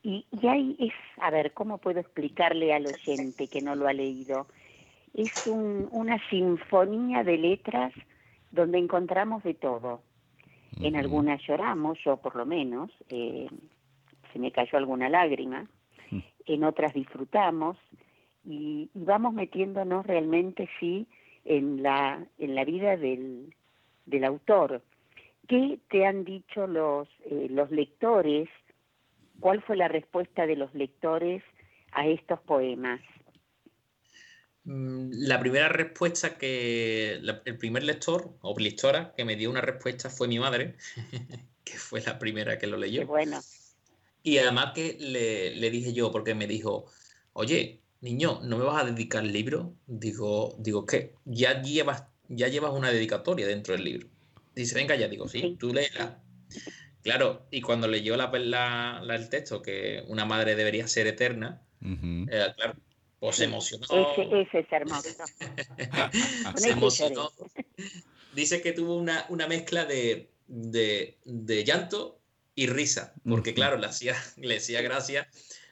[0.04, 3.94] y, y ahí es, a ver, ¿cómo puedo explicarle al oyente que no lo ha
[3.94, 4.48] leído?
[5.14, 7.94] Es una sinfonía de letras
[8.56, 10.02] donde encontramos de todo.
[10.82, 13.48] En algunas lloramos, yo por lo menos, eh,
[14.34, 15.68] se me cayó alguna lágrima,
[16.46, 17.78] en otras disfrutamos
[18.44, 21.08] y, y, vamos metiéndonos realmente, sí,
[21.46, 23.54] en la, en la vida del,
[24.06, 24.82] del autor.
[25.48, 28.50] ¿Qué te han dicho los, eh, los lectores?
[29.40, 31.44] ¿Cuál fue la respuesta de los lectores
[31.92, 33.00] a estos poemas?
[34.66, 40.10] Mm, la primera respuesta que el primer lector o lectora que me dio una respuesta
[40.10, 40.76] fue mi madre,
[41.64, 43.06] que fue la primera que lo leyó.
[43.06, 43.40] bueno.
[44.24, 46.86] Y además que le, le, dije yo, porque me dijo,
[47.34, 49.76] oye, niño, ¿no me vas a dedicar el libro?
[49.86, 51.14] Digo, digo, ¿qué?
[51.26, 54.08] Ya llevas ya llevas una dedicatoria dentro del libro.
[54.56, 56.22] Dice, venga, ya digo, sí, tú léela.
[57.02, 62.48] Claro, y cuando leyó la, la, el texto que una madre debería ser eterna, eh,
[62.56, 62.76] claro,
[63.26, 63.86] pues se emocionó.
[63.86, 65.10] Ese, es hermoso.
[66.56, 67.32] se emocionó.
[68.34, 72.20] Dice que tuvo una, una mezcla de, de, de, llanto
[72.54, 75.28] y risa, porque claro, le hacía, le hacía gracia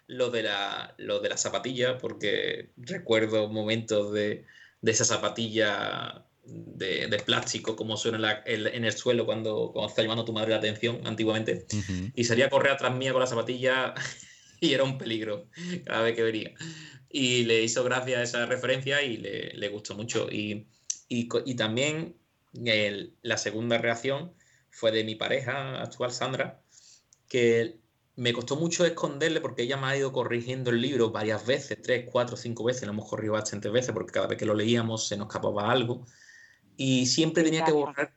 [0.07, 4.45] lo de la, lo de la zapatilla, porque recuerdo momentos de,
[4.81, 10.33] de esa zapatilla de, plástico, como suena en, el suelo cuando, cuando está llamando tu
[10.33, 11.65] madre la atención antiguamente.
[12.15, 13.93] Y salía a correr atrás mía con la zapatilla
[14.59, 15.47] y era un peligro
[15.85, 16.53] cada vez que venía.
[17.13, 20.27] Y le hizo gracia esa referencia y le, gustó mucho.
[20.29, 20.67] Y,
[21.07, 22.17] y, también
[23.21, 24.33] la segunda reacción
[24.69, 26.61] fue de mi pareja actual, Sandra,
[27.29, 27.77] que
[28.15, 32.09] me costó mucho esconderle porque ella me ha ido corrigiendo el libro varias veces, tres,
[32.11, 35.15] cuatro, cinco veces, lo hemos corrido bastantes veces porque cada vez que lo leíamos se
[35.15, 36.05] nos escapaba algo
[36.75, 38.13] y siempre tenía que borrar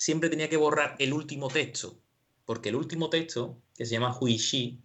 [0.00, 2.00] siempre tenía que borrar el último texto,
[2.44, 4.80] porque el último texto, que se llama Huishi,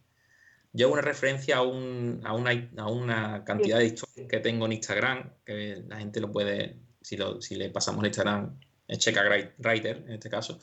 [0.75, 4.73] lleva una referencia a, un, a, una, a una cantidad de historias que tengo en
[4.73, 9.23] Instagram, que la gente lo puede, si, lo, si le pasamos el Instagram, es Checa
[9.57, 10.59] Writer en este caso,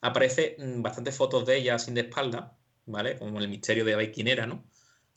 [0.00, 3.18] aparece mm, bastantes fotos de ella sin de espalda, ¿vale?
[3.18, 4.64] Como el misterio de quién era, ¿no?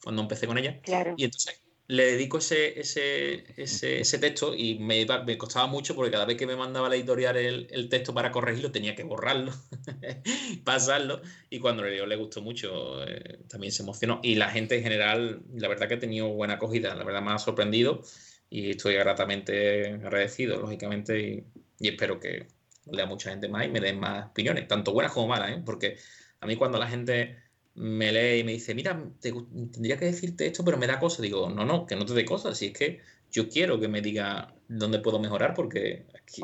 [0.04, 0.82] Cuando empecé con ella.
[0.82, 1.14] Claro.
[1.18, 5.06] Y entonces le dedico ese, ese, ese, texto y me,
[5.38, 8.96] costaba mucho porque cada vez que me mandaba la editorial el, texto para corregirlo tenía
[8.96, 9.52] que borrarlo,
[10.64, 14.84] pasarlo y cuando le le gustó mucho, eh, también se emocionó y la gente en
[14.84, 18.02] general, la verdad que ha tenido buena acogida, la verdad me ha sorprendido
[18.50, 21.44] y estoy gratamente agradecido, lógicamente, y,
[21.78, 22.48] y espero que
[22.90, 25.62] lea mucha gente más y me den más opiniones, tanto buenas como malas, ¿eh?
[25.66, 25.98] porque
[26.40, 30.64] a mí cuando la gente me lee y me dice, mira, tendría que decirte esto,
[30.64, 31.22] pero me da cosas.
[31.22, 32.58] Digo, no, no, que no te dé cosas.
[32.58, 33.00] Si es que
[33.32, 36.42] yo quiero que me diga dónde puedo mejorar, porque aquí,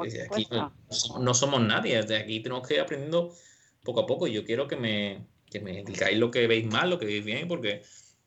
[1.20, 1.98] no, somos nadie.
[1.98, 3.34] Desde aquí tenemos que ir aprendiendo
[3.84, 4.28] poco a poco.
[4.28, 7.26] Y yo quiero que me, que me digáis lo que veis mal, lo que veis
[7.26, 7.82] bien, porque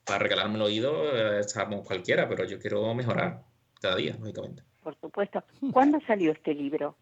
[0.05, 3.45] para regalarme el oído eh, estamos cualquiera, pero yo quiero mejorar
[3.81, 4.63] cada día, lógicamente.
[4.83, 5.43] Por supuesto.
[5.73, 6.97] ¿Cuándo salió este libro?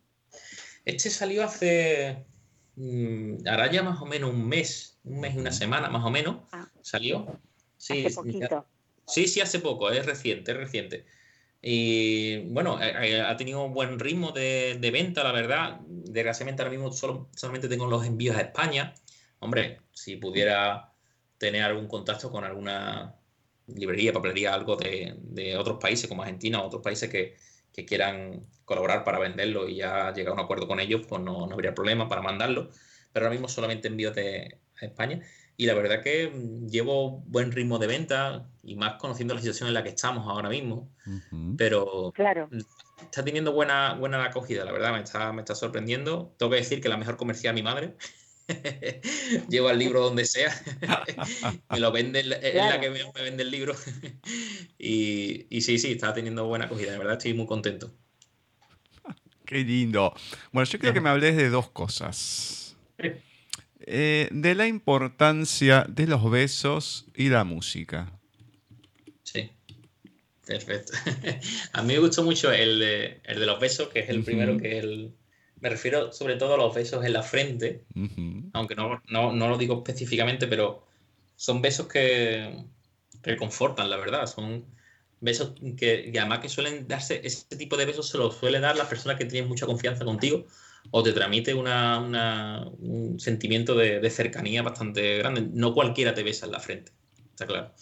[0.84, 2.24] Este salió hace.
[2.76, 6.10] Mm, hará ya más o menos un mes un mes y una semana más o
[6.10, 6.68] menos, ah.
[6.82, 7.40] salió.
[7.76, 8.66] Sí, hace poquito.
[9.06, 11.06] Sí, sí, hace poco, es reciente, es reciente.
[11.60, 15.80] Y bueno, ha tenido un buen ritmo de, venta, la verdad.
[15.86, 18.94] Desgraciadamente ahora mismo solo, solamente tengo los envíos a España.
[19.40, 20.92] Hombre, si pudiera
[21.38, 23.16] tener algún contacto con alguna
[23.66, 27.36] librería, papelería, algo de, otros países como Argentina o otros países que,
[27.86, 31.54] quieran colaborar para venderlo y ya llegar a un acuerdo con ellos, pues no, no
[31.54, 32.70] habría problema para mandarlo.
[33.12, 35.20] Pero ahora mismo solamente envíos de, España.
[35.56, 39.68] Y la verdad que mm, llevo buen ritmo de venta y más conociendo la situación
[39.68, 40.90] en la que estamos ahora mismo.
[41.56, 42.48] Pero claro.
[43.00, 46.34] está teniendo buena, buena acogida, la verdad, me está, me está sorprendiendo.
[46.38, 47.96] Tengo que decir que la mejor comercial mi madre.
[49.48, 50.52] Llevo el libro donde sea.
[51.70, 53.74] me lo vende, es la que me, vende el libro.
[54.78, 57.92] y, y sí, sí, está teniendo buena acogida, de verdad estoy muy contento.
[59.48, 60.14] Qué lindo.
[60.52, 62.76] Bueno, yo creo que me hables de dos cosas.
[63.90, 68.12] Eh, de la importancia de los besos y la música.
[69.22, 69.50] Sí,
[70.44, 70.92] perfecto.
[71.72, 74.58] a mí me gustó mucho el de, el de los besos, que es el primero
[74.58, 75.14] que el...
[75.60, 77.84] Me refiero sobre todo a los besos en la frente,
[78.52, 80.86] aunque no, lo digo específicamente, pero
[81.34, 82.62] son besos que,
[83.22, 84.26] que confortan, la verdad.
[84.26, 84.66] Son
[85.20, 88.88] besos que, además que suelen darse, ese tipo de besos se los suele dar las
[88.88, 90.46] personas que tienen mucha confianza contigo
[90.90, 95.48] o te transmite un sentimiento de, cercanía bastante grande.
[95.52, 96.92] No cualquiera te besa en la frente,
[97.30, 97.74] está claro.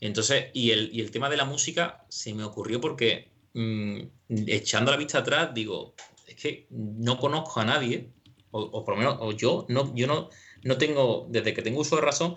[0.00, 4.00] Entonces, y el, tema de la música se me ocurrió porque mm,
[4.46, 5.94] echando la vista atrás, digo,
[6.26, 8.10] es que no conozco a nadie,
[8.50, 10.30] o, por lo menos yo, no, yo no,
[10.62, 12.36] no tengo, desde que tengo uso de razón,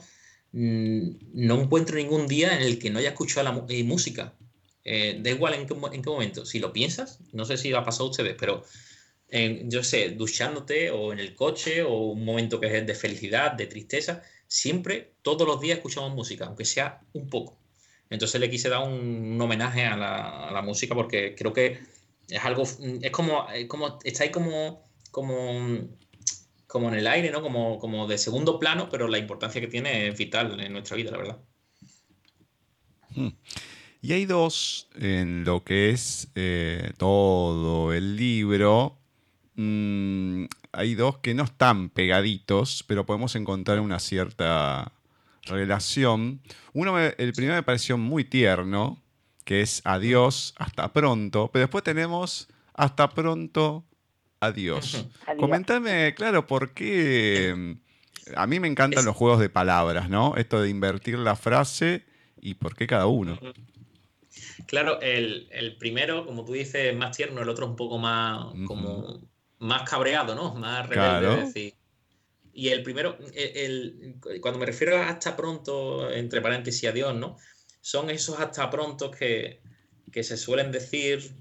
[0.53, 4.33] mm, no encuentro ningún día en el que no haya escuchado la eh, música.
[4.89, 6.45] Eh, da igual en qué, en qué momento.
[6.45, 8.63] Si lo piensas, no sé si ha pasado a ustedes, pero
[9.29, 13.67] yo sé, duchándote o en el coche o un momento que es de felicidad, de
[13.67, 17.57] tristeza, siempre, todos los días escuchamos música, aunque sea un poco.
[18.09, 21.79] Entonces le quise dar un, homenaje a la, música porque creo que
[22.29, 25.89] es algo, es como, como está ahí como, como,
[26.67, 27.41] como en el aire, ¿no?
[27.41, 31.11] Como, como de segundo plano, pero la importancia que tiene es vital en nuestra vida,
[31.11, 31.37] la verdad.
[33.09, 33.29] Hmm.
[34.01, 38.97] Y hay dos en lo que es eh, todo el libro
[39.57, 44.91] Mm, hay dos que no están pegaditos, pero podemos encontrar una cierta
[45.43, 46.41] relación.
[46.73, 49.01] Uno, el primero me pareció muy tierno,
[49.45, 53.83] que es adiós, hasta pronto, pero después tenemos hasta pronto,
[54.39, 55.07] adiós.
[55.37, 57.77] Comentame, claro, por qué...
[58.35, 60.35] A mí me encantan los juegos de palabras, ¿no?
[60.35, 62.03] Esto de invertir la frase
[62.41, 63.39] y por qué cada uno.
[64.67, 69.21] Claro, el, primero, como tú dices, es más tierno, el otro un poco más como
[69.59, 70.53] más cabreado, ¿no?
[70.55, 71.73] Más rebelde, decir.
[72.53, 77.37] Y el primero, el, cuando me refiero a hasta pronto, entre paréntesis, adiós, ¿no?
[77.81, 79.61] Son esos hasta pronto que,
[80.11, 81.35] se suelen decir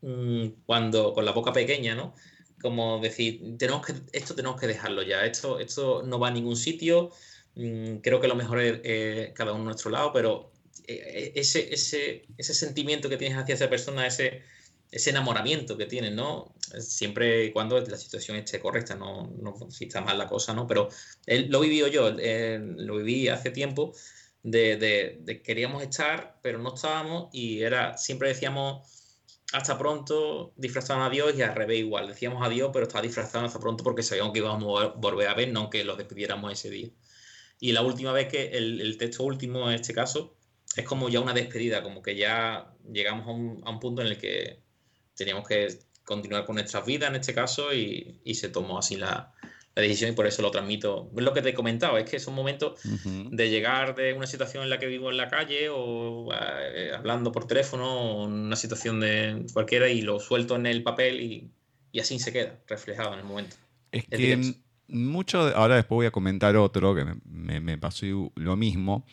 [0.00, 2.14] mm, cuando con la boca pequeña, ¿no?
[2.62, 6.56] Como decir, tenemos que, esto tenemos que dejarlo ya, esto, esto no va a ningún
[6.56, 7.10] sitio,
[7.54, 10.52] mm, creo que lo mejor es cada uno a nuestro lado, pero
[10.86, 14.42] eh, ese, ese, ese sentimiento que tienes hacia esa persona, ese,
[14.92, 16.54] ese enamoramiento que tienes, ¿no?
[16.78, 20.66] Siempre y cuando la situación esté correcta, no, no si está mal la cosa, ¿no?
[20.66, 20.90] Pero
[21.26, 23.94] él, lo viví yo, lo viví hace tiempo,
[24.42, 24.76] de,
[25.24, 28.86] de, queríamos estar, pero no estábamos y era, siempre decíamos
[29.54, 33.60] hasta pronto, disfrazaban a Dios y al revés igual, decíamos adiós, pero estaba disfrazado hasta
[33.60, 36.90] pronto porque sabíamos que íbamos a volver a ver, no que los despidiéramos ese día.
[37.60, 40.36] Y la última vez que el, el texto último en este caso
[40.76, 44.08] es como ya una despedida, como que ya llegamos a un, a un punto en
[44.08, 44.60] el que
[45.16, 45.68] teníamos que
[46.04, 49.32] continuar con nuestras vidas en este caso y, se tomó así la,
[49.74, 51.10] decisión y por eso lo transmito.
[51.16, 54.64] Es lo que te he comentado, es que son momentos de llegar de una situación
[54.64, 59.00] en la que vivo en la calle o eh, hablando por teléfono o una situación
[59.00, 63.24] de cualquiera y lo suelto en el papel y, así se queda reflejado en el
[63.24, 63.56] momento.
[63.92, 64.54] Es, que
[64.88, 69.06] mucho, ahora después voy a comentar otro que me, pasó lo mismo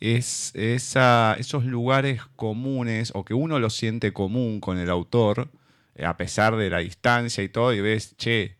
[0.00, 5.50] es esos lugares comunes o que uno lo siente común con el autor,
[5.94, 8.56] eh, a pesar de la distancia y todo, y ves, che,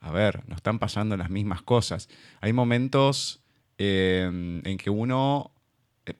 [0.00, 2.08] a ver, nos están pasando las mismas cosas.
[2.40, 3.42] Hay momentos
[3.78, 5.52] em, en que uno
[6.06, 6.14] eh,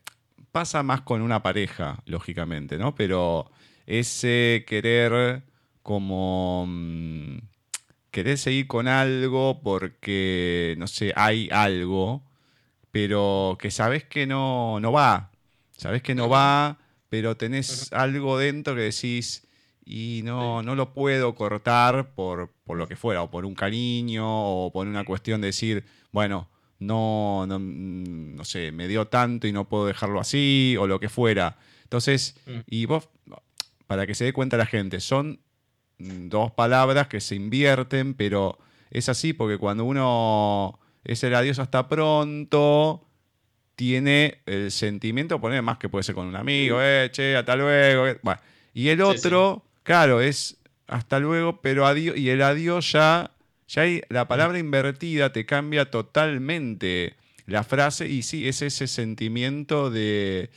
[0.53, 2.95] pasa más con una pareja, lógicamente, ¿no?
[2.95, 3.51] Pero
[3.87, 5.43] ese querer
[5.83, 6.67] como...
[6.69, 7.39] Mm,
[8.13, 12.23] querer seguir con algo porque, no sé, hay algo
[12.93, 15.31] pero que sabes que no, no va.
[15.77, 16.79] Sabes que no va,
[17.09, 19.49] pero tenés algo dentro que decís,
[19.85, 24.71] y no, no lo puedo cortar por, lo que fuera, o por un cariño, o
[24.71, 29.53] por una cuestión de decir, bueno, no, no, mm, no sé, me dio tanto y
[29.53, 31.57] no puedo dejarlo así, o lo que fuera.
[31.85, 32.61] Entonces, mm.
[32.67, 33.09] y vos,
[33.87, 35.41] para que se dé cuenta la gente, son
[35.99, 38.59] dos palabras que se invierten, pero
[38.91, 43.07] es así porque cuando uno es el adiós hasta pronto,
[43.75, 48.07] tiene el sentimiento, poner más que puede ser con un amigo, eh, che, hasta luego.
[48.07, 48.19] Eh,
[48.75, 53.33] y el otro, claro, es hasta luego, pero adiós, y el adiós ya,
[53.67, 59.91] ya hay, la palabra invertida te cambia totalmente la frase, y sí, es ese sentimiento
[59.91, 60.51] de,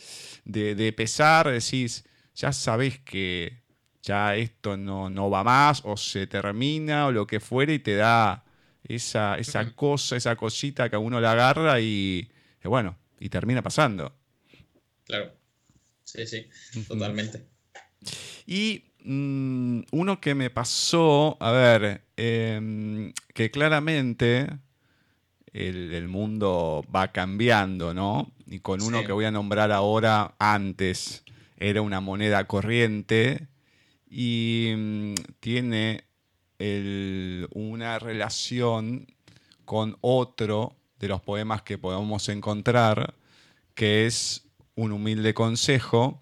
[0.46, 2.06] de, pesar, decís,
[2.36, 3.64] ya sabes que
[4.04, 7.96] ya esto no, no va más, o se termina, o lo que fuera, y te
[7.96, 8.45] da
[8.88, 12.30] esa, esa cosa, esa cosita que a uno le agarra y,
[12.64, 14.16] bueno, y termina pasando.
[15.06, 15.34] Claro,
[16.04, 16.48] sí, sí,
[16.88, 17.46] totalmente.
[18.46, 24.48] Y mm, uno que me pasó, a ver, em, que claramente
[25.54, 28.32] el, mundo va cambiando, ¿no?
[28.48, 31.24] Y con uno que voy a nombrar ahora, antes
[31.58, 33.48] era una moneda corriente
[34.10, 36.05] y mm, tiene
[36.60, 39.08] una relación
[39.66, 43.16] con otro de los poemas que podemos encontrar,
[43.74, 46.22] que es un humilde consejo,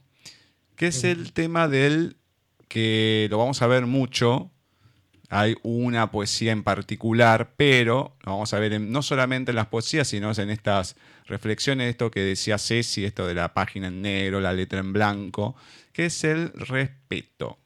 [0.76, 2.18] que es el tema del
[2.68, 4.50] que lo vamos a ver mucho.
[5.30, 10.08] Hay una poesía en particular, pero lo vamos a ver no solamente en las poesías,
[10.08, 14.54] sino en estas reflexiones, esto que decía Ceci, esto de la página en negro, la
[14.54, 15.56] letra en blanco,
[15.92, 17.63] que es el respeto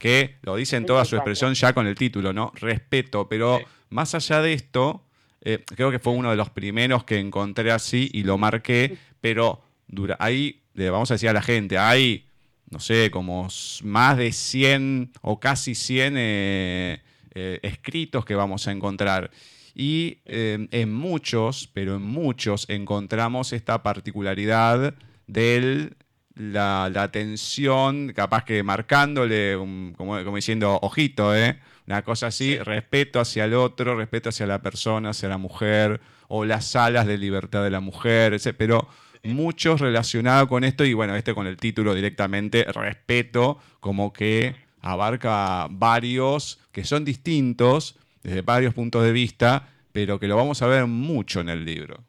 [0.00, 2.52] que lo dice en toda su expresión ya con el título, ¿no?
[2.56, 3.60] Respeto, pero
[3.90, 5.04] más allá de esto,
[5.42, 9.62] eh, creo que fue uno de los primeros que encontré así y lo marqué, pero
[9.86, 12.24] dura, ahí le vamos a decir a la gente, hay,
[12.70, 13.46] no sé, como
[13.82, 17.02] más de 100 o casi 100 eh,
[17.34, 19.30] eh, escritos que vamos a encontrar.
[19.74, 24.94] Y en muchos, pero en muchos encontramos esta particularidad
[25.26, 25.96] del
[26.40, 29.56] la, atención, capaz que marcándole,
[29.96, 31.60] como, diciendo, ojito, ¿eh?
[31.86, 36.44] Una cosa así, respeto hacia el otro, respeto hacia la persona, hacia la mujer, o
[36.44, 38.88] las alas de libertad de la mujer, pero
[39.24, 45.66] muchos relacionados con esto, y bueno, este con el título directamente, respeto, como que abarca
[45.70, 50.86] varios que son distintos desde varios puntos de vista, pero que lo vamos a ver
[50.86, 52.04] mucho en el libro.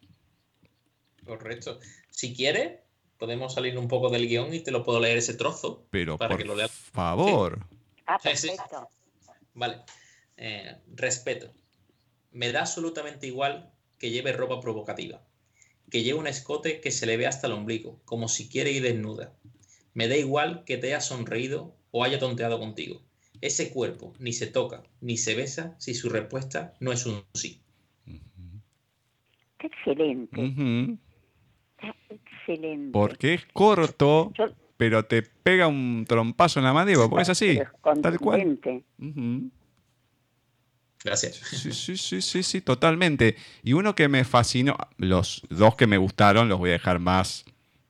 [1.26, 1.80] Correcto.
[2.10, 2.81] Si quiere,
[3.22, 5.86] podemos salir un poco del guion y te lo puedo leer ese trozo.
[5.92, 6.72] Pero para que lo leas.
[6.72, 7.68] favor.
[8.08, 8.90] Ah, perfecto.
[9.54, 9.84] Vale.
[10.38, 11.52] Eh, respeto.
[12.32, 13.70] Me da absolutamente igual
[14.00, 15.22] que lleve ropa provocativa,
[15.92, 18.82] que lleve un escote que se le ve hasta el ombligo, como si quiere ir
[18.82, 19.32] desnuda.
[19.94, 23.04] Me da igual que te haya sonreído o haya tonteado contigo.
[23.40, 27.62] Ese cuerpo ni se toca ni se besa si su respuesta no es un sí.
[29.60, 30.98] excelente.
[32.92, 34.32] Porque es corto,
[34.78, 37.60] pero te pega un trompazo en la mandíbula, porque es así,
[38.02, 38.60] tal cual.
[41.04, 41.36] Gracias.
[41.36, 43.36] Sí, sí, sí, sí, sí, totalmente.
[43.64, 47.46] Y uno que me fascinó, los dos que me gustaron, los voy a dejar más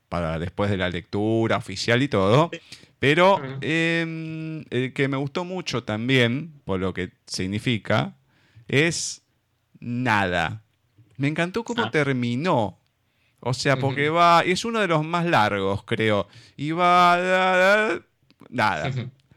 [0.07, 2.51] para después de la lectura oficial y todo.
[2.99, 8.15] Pero em, el que me gustó mucho también, por lo que significa,
[8.67, 9.23] es
[9.79, 10.61] nada.
[11.17, 11.91] Me encantó cómo ah.
[11.91, 12.80] terminó.
[13.41, 16.27] O sea, porque va, es uno de los más largos, creo.
[16.55, 17.99] Y va,
[18.49, 18.91] nada.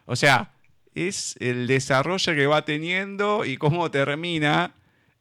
[0.05, 0.53] O sea,
[0.95, 4.75] es el desarrollo que va teniendo y cómo termina.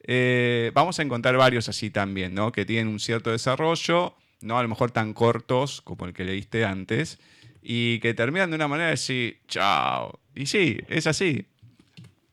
[0.03, 2.51] Eh, vamos a encontrar varios así también, ¿no?
[2.51, 6.65] Que tienen un cierto desarrollo, no a lo mejor tan cortos como el que leíste
[6.65, 7.19] antes,
[7.61, 10.19] y que terminan de una manera de decir, chao.
[10.35, 11.45] Y sí, es así.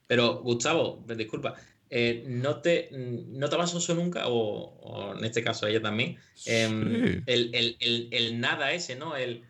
[0.09, 1.55] Pero, Gustavo, disculpa,
[1.91, 4.29] eh, ¿no, te, ¿no te pasó eso nunca?
[4.29, 6.19] O, en este caso ella también.
[6.47, 9.17] Em, el, nada ese, ¿no?
[9.17, 9.45] El,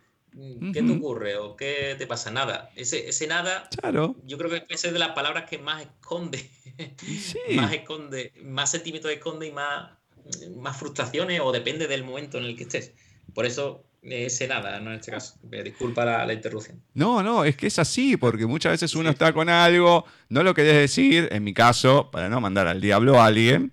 [0.72, 2.30] ¿Qué te ocurre o qué te pasa?
[2.30, 2.70] Nada.
[2.76, 4.16] Ese, ese nada, claro.
[4.24, 6.48] yo creo que es de las palabras que más esconde.
[7.56, 9.90] más esconde, más sentimientos esconde y más,
[10.56, 12.92] más frustraciones o depende del momento en el que estés.
[13.34, 14.90] Por eso ese nada, ¿no?
[14.90, 15.34] En este caso.
[15.42, 16.82] Disculpa la, interrupción.
[16.94, 20.54] No, no, es que es así, porque muchas veces uno está con algo, no lo
[20.54, 23.72] querés decir, en mi caso, para no mandar al diablo a alguien,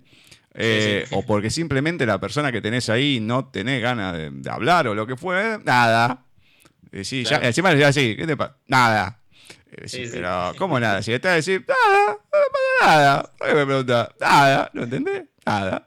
[0.54, 4.96] eh, o porque simplemente la persona que tenés ahí no tenés ganas de, hablar o
[4.96, 6.26] lo que fue, nada.
[6.92, 8.58] Eh, sí, ya, encima le decía así, ¿qué te pasa?
[8.68, 9.20] Nada.
[9.72, 11.02] Eh, pero, ¿cómo nada?
[11.02, 13.34] Si está a decir, nada, no pasa nada.
[13.38, 14.16] ¿Por qué me pregunta?
[14.20, 15.24] Nada, ¿no entendés?
[15.46, 15.86] Nada.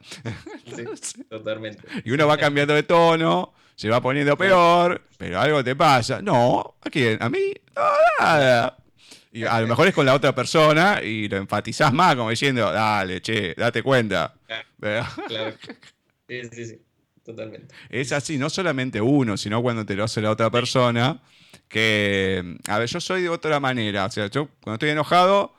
[1.29, 1.83] totalmente.
[2.05, 6.21] Y uno va cambiando de tono se va poniendo peor, pero algo te pasa.
[6.21, 7.17] No, ¿a quién?
[7.23, 7.55] ¿A mí?
[7.75, 7.83] No,
[8.21, 8.77] nada.
[9.33, 12.71] Y a lo mejor es con la otra persona y lo enfatizás más, como diciendo,
[12.71, 14.35] dale, che, date cuenta.
[14.79, 15.07] Claro.
[16.29, 16.83] Sí, sí, sí.
[17.25, 17.75] Totalmente.
[17.89, 21.21] Es así, no solamente uno, sino cuando te lo hace la otra persona.
[21.67, 24.05] Que, a ver, yo soy de otra manera.
[24.05, 25.55] O sea, yo cuando estoy enojado,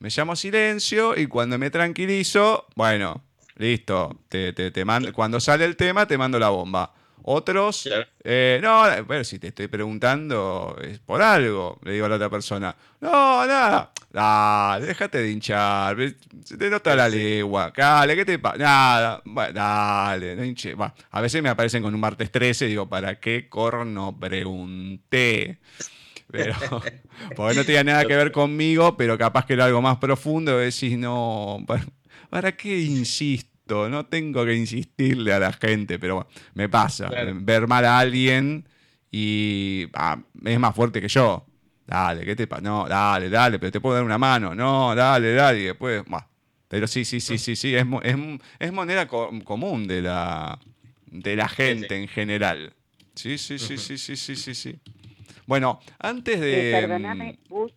[0.00, 3.24] me llamo silencio y cuando me tranquilizo, bueno,
[3.56, 4.20] listo.
[4.28, 6.92] Te, te, te mando, cuando sale el tema, te mando la bomba.
[7.32, 7.88] Otros,
[8.24, 12.28] eh, no, bueno, si te estoy preguntando es por algo, le digo a la otra
[12.28, 12.74] persona.
[13.00, 15.96] No, nada, dale, déjate de hinchar,
[16.44, 18.58] se te nota la legua, dale, ¿qué te pasa?
[18.58, 19.22] Nada,
[19.54, 20.74] dale, no hinche.
[21.10, 25.60] a veces me aparecen con un martes 13 y digo, ¿para qué corno pregunté?
[26.32, 26.56] Pero,
[27.36, 30.98] porque no tenía nada que ver conmigo, pero capaz que era algo más profundo, decís,
[30.98, 31.64] no,
[32.28, 33.49] ¿para qué insisto?
[33.70, 37.08] No tengo que insistirle a la gente, pero me pasa.
[37.34, 38.66] Ver mal a alguien
[39.10, 41.46] y ah, es más fuerte que yo.
[41.86, 42.62] Dale, ¿qué te pasa?
[42.62, 44.54] No, dale, dale, pero te puedo dar una mano.
[44.54, 45.60] No, dale, dale.
[45.60, 46.04] Y después,
[46.68, 48.16] pero sí, sí, sí, sí, sí, es, es,
[48.60, 50.58] es moneda común de la,
[51.06, 52.72] de la gente en general.
[53.14, 54.78] Sí, sí, sí, sí, sí, sí, sí, sí.
[55.46, 56.70] Bueno, antes de...
[56.70, 57.72] Eh, perdóname, Gus,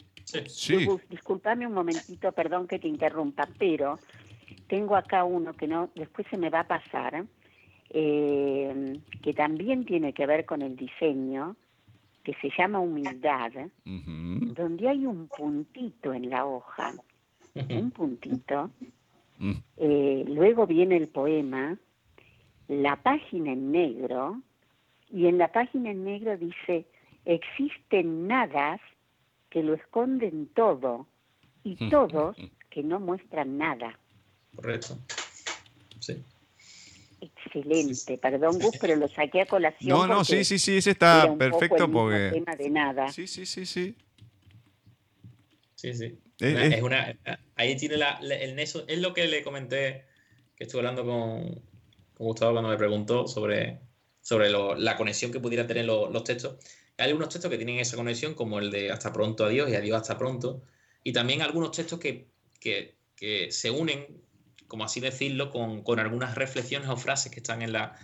[0.47, 0.87] sí.
[1.09, 3.99] disculpame un momentito, perdón que te interrumpa, pero
[4.73, 7.27] tengo acá uno que no después se me va a pasar,
[7.91, 11.55] eh, que también tiene que ver con el diseño,
[12.23, 13.51] que se llama humildad,
[13.85, 16.91] donde hay un puntito en la hoja,
[17.53, 18.71] un puntito.
[19.37, 19.51] Mm.
[19.77, 21.77] Eh, luego viene el poema,
[22.67, 24.41] la página en negro,
[25.11, 26.87] y en la página en negro dice,
[27.25, 28.81] existen nadas
[29.51, 31.05] que lo esconden todo
[31.63, 32.35] y todos
[32.71, 33.99] que no muestran nada.
[34.55, 34.97] Correcto.
[35.99, 36.21] Sí.
[37.21, 39.89] Excelente, perdón Gus, pero lo saqué a colación.
[39.89, 42.31] No, no, sí, sí, sí, ese está perfecto porque...
[42.33, 43.11] Tema de nada.
[43.11, 43.95] Sí, sí, sí, sí.
[45.75, 46.17] Sí, sí.
[46.39, 47.17] Es, una,
[47.55, 50.05] ahí tiene la, el neso, es lo que le comenté,
[50.55, 51.61] que estuve hablando con,
[52.13, 53.79] con Gustavo cuando me preguntó sobre,
[54.21, 56.57] sobre la conexión que pudieran tener los textos.
[56.97, 60.01] Hay algunos textos que tienen esa conexión, como el de hasta pronto, adiós y adiós
[60.01, 60.61] hasta pronto.
[61.03, 62.27] Y también algunos textos que,
[62.59, 64.22] que, que se unen
[64.73, 67.95] como así decirlo, con, algunas reflexiones o frases que están en la,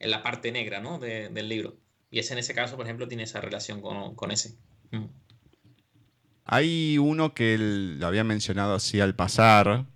[0.00, 0.98] en la parte negra ¿no?
[0.98, 1.76] del libro.
[2.10, 4.56] Y ese en ese caso, por ejemplo, tiene esa relación con, ese.
[4.90, 5.04] Mm.
[6.44, 9.86] Hay uno que lo había mencionado así al pasar,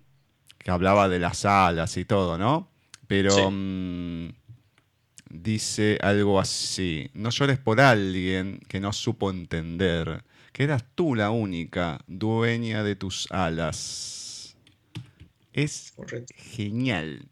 [0.56, 2.70] que hablaba de las alas y todo, ¿no?
[3.08, 4.28] Pero mm,
[5.30, 10.22] dice algo así, no llores por alguien que no supo entender,
[10.52, 14.19] que eras tú la única dueña de tus alas.
[15.52, 15.94] Es
[16.36, 17.28] genial,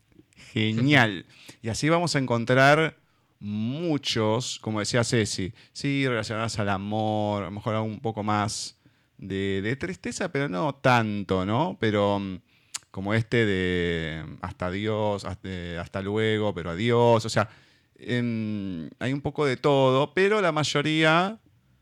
[0.52, 1.26] genial.
[1.62, 2.96] y así vamos a encontrar
[3.40, 8.76] muchos, como decía Ceci, sí, relacionados al amor, a lo mejor un poco más
[9.18, 11.76] de, tristeza, pero no tanto, ¿no?
[11.80, 12.40] Pero mm,
[12.90, 17.48] como este de hasta Dios, hasta, luego, pero adiós, o sea,
[17.98, 21.38] hay un poco de todo, pero la mayoría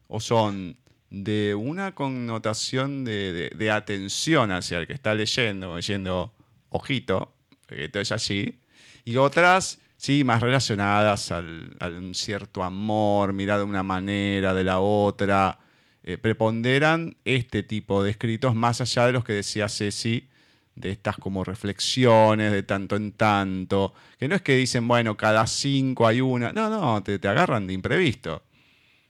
[0.09, 0.77] o son
[1.11, 6.33] de una connotación de, atención hacia el que está leyendo, diciendo,
[6.71, 7.33] ojito,
[7.69, 8.59] esto es así,
[9.05, 11.77] y otras, sí, más relacionadas al,
[12.15, 15.59] cierto amor, mirado de una manera, de la otra,
[16.03, 20.29] eh, preponderan este tipo de escritos más allá de los que decía Ceci,
[20.75, 25.47] de estas como reflexiones de tanto en tanto, que no es que dicen, bueno, cada
[25.47, 28.43] cinco hay una, no, no, te agarran de imprevisto.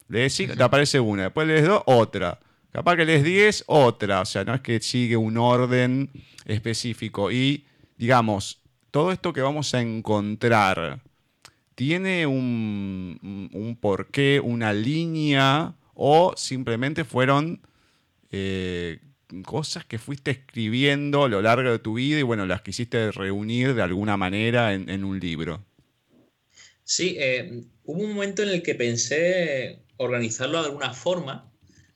[0.09, 2.39] Lees te aparece una, después lees dos, otra.
[2.71, 4.21] Capaz que lees diez, otra.
[4.21, 6.11] O sea, no es que sigue un orden
[6.45, 7.33] específico.
[7.33, 7.65] Y,
[7.97, 11.01] digamos, todo esto que vamos a encontrar,
[11.75, 15.75] ¿tiene un, un porqué, una línea?
[15.95, 17.61] ¿O simplemente fueron
[18.31, 18.99] eh,
[19.45, 23.75] cosas que fuiste escribiendo a lo largo de tu vida y, bueno, las quisiste reunir
[23.75, 25.65] de alguna manera en, un libro?
[26.85, 31.53] Sí, eh, hubo un momento en el que pensé organizarlo de alguna forma,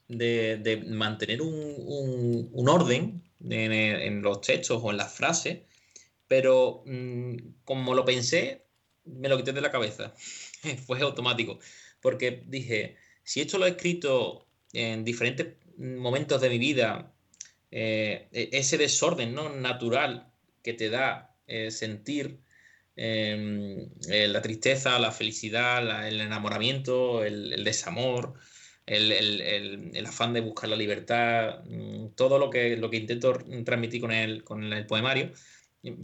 [0.07, 5.59] de, mantener un, orden en, los textos o en las frases,
[6.27, 8.65] pero mm, como lo pensé,
[9.05, 10.13] me lo quité de la cabeza.
[10.85, 11.59] Fue automático,
[12.01, 17.13] porque dije, si esto lo he escrito en diferentes momentos de mi vida,
[17.71, 19.49] eh, e, ese desorden ¿no?
[19.49, 20.31] natural
[20.61, 22.39] que te da eh, sentir
[23.03, 28.33] eh, la tristeza, la felicidad, el enamoramiento, el, desamor,
[28.85, 33.33] el, afán de buscar la libertad, mm, todo lo que, lo que intento
[33.65, 35.31] transmitir con el, con el poemario,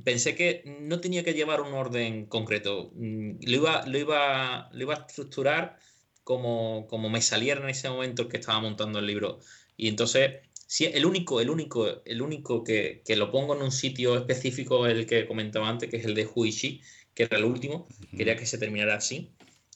[0.04, 2.92] pensé que no tenía que llevar un orden concreto.
[2.96, 5.78] Mm, lo iba, lo iba, lo iba a estructurar
[6.24, 9.40] como, como me saliera en ese momento que estaba montando el libro.
[9.78, 14.18] Y entonces Sí, el único, el único, el único que, lo pongo en un sitio
[14.18, 16.82] específico es el que comentaba antes, que es el de Huishi,
[17.14, 17.88] que era el último.
[18.16, 19.32] Quería que se terminara así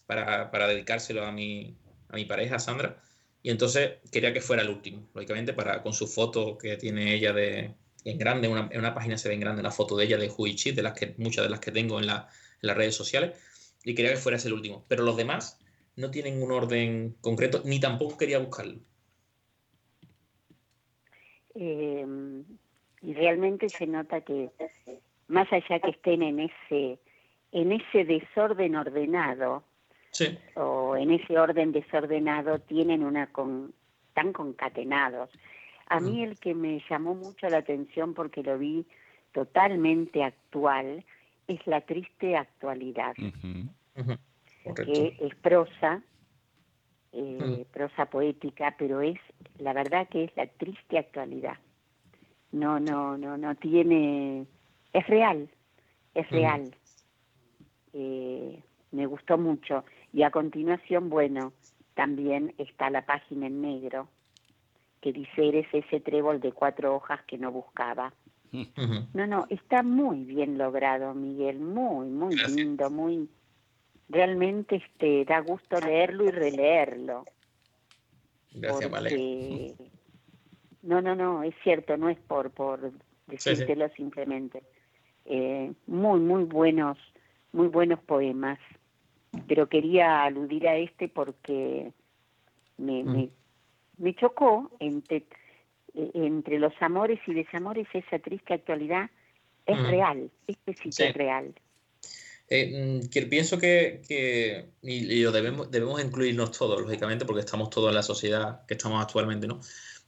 [0.06, 1.78] para, dedicárselo a mi,
[2.10, 3.02] a mi pareja, Sandra.
[3.42, 7.32] Y entonces quería que fuera el último, lógicamente, para, con su foto que tiene ella
[7.32, 7.74] de,
[8.04, 10.72] en grande, en una página se ve en grande la foto de ella de Huichi,
[10.74, 12.18] de las que, muchas de las que tengo en, en
[12.62, 13.38] las redes sociales.
[13.86, 14.86] Y quería que fuera ese el último.
[14.89, 15.58] Pero los demás
[15.96, 18.82] no tienen un orden concreto, ni tampoco quería buscarlo.
[21.56, 22.06] Eh,
[23.02, 24.52] y realmente se nota que
[25.28, 26.99] más allá que estén en ese
[27.52, 29.64] en ese desorden ordenado
[30.56, 33.74] o en ese orden desordenado tienen una con
[34.14, 35.30] tan concatenados.
[35.88, 38.86] A mí el que me llamó mucho la atención porque lo vi
[39.34, 41.04] totalmente actual
[41.47, 43.14] es la triste actualidad.
[44.86, 46.02] Que es prosa
[47.14, 47.72] eh, mm.
[47.74, 49.20] prosa poética, pero es
[49.57, 51.57] la verdad que es la triste actualidad.
[52.51, 54.45] No, no, no, no tiene,
[54.93, 55.49] es real,
[56.14, 56.76] es real.
[57.93, 59.86] Eh, me gustó mucho.
[60.14, 61.53] Y a continuación, bueno,
[61.93, 64.07] también está la página en negro
[65.01, 68.14] que dice eres ese trébol de cuatro hojas que no buscaba.
[69.14, 73.30] No, no, está muy bien logrado, Miguel, muy, muy lindo, muy
[74.12, 77.26] realmente este, da gusto leerlo y releerlo.
[78.53, 79.74] Gracias, porque...
[80.84, 82.91] No, no, no, es cierto, no es por, por
[83.28, 84.64] decírtelo simplemente.
[85.26, 86.97] Eh, muy, muy buenos,
[87.51, 88.59] muy buenos poemas.
[89.47, 91.93] Pero quería aludir a este porque
[92.78, 93.12] me, mm.
[93.12, 93.30] me,
[93.97, 95.24] me, chocó entre,
[95.93, 99.09] entre los amores y desamores esa triste actualidad.
[99.66, 99.86] Es mm.
[99.86, 101.53] real, este sí, es real.
[102.54, 104.02] Eh, mm, que pienso que,
[104.82, 109.02] y, lo debemos, debemos incluirnos todos, lógicamente, porque estamos todos en la sociedad que estamos
[109.02, 109.62] actualmente, ¿no?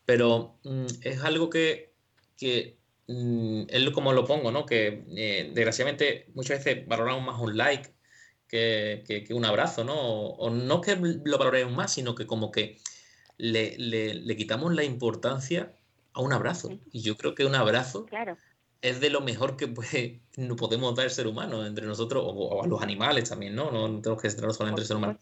[0.04, 1.94] Pero mm, es algo que,
[2.38, 2.78] que
[3.08, 4.66] mm, es como lo pongo, ¿no?
[4.66, 7.94] Que eh, desgraciadamente muchas veces valoramos más un like
[8.50, 9.96] que, un abrazo, ¿no?
[9.96, 12.78] O, no que lo valoremos más, sino que como que
[13.38, 15.74] le, le, quitamos la importancia
[16.12, 16.78] a un abrazo.
[16.92, 18.38] Y yo creo que un abrazo claro
[18.84, 22.68] es de lo mejor que no podemos dar el ser humano entre nosotros o, a
[22.68, 23.72] los animales también, ¿no?
[23.72, 25.18] No tenemos que centrarnos solo entre el ser humano.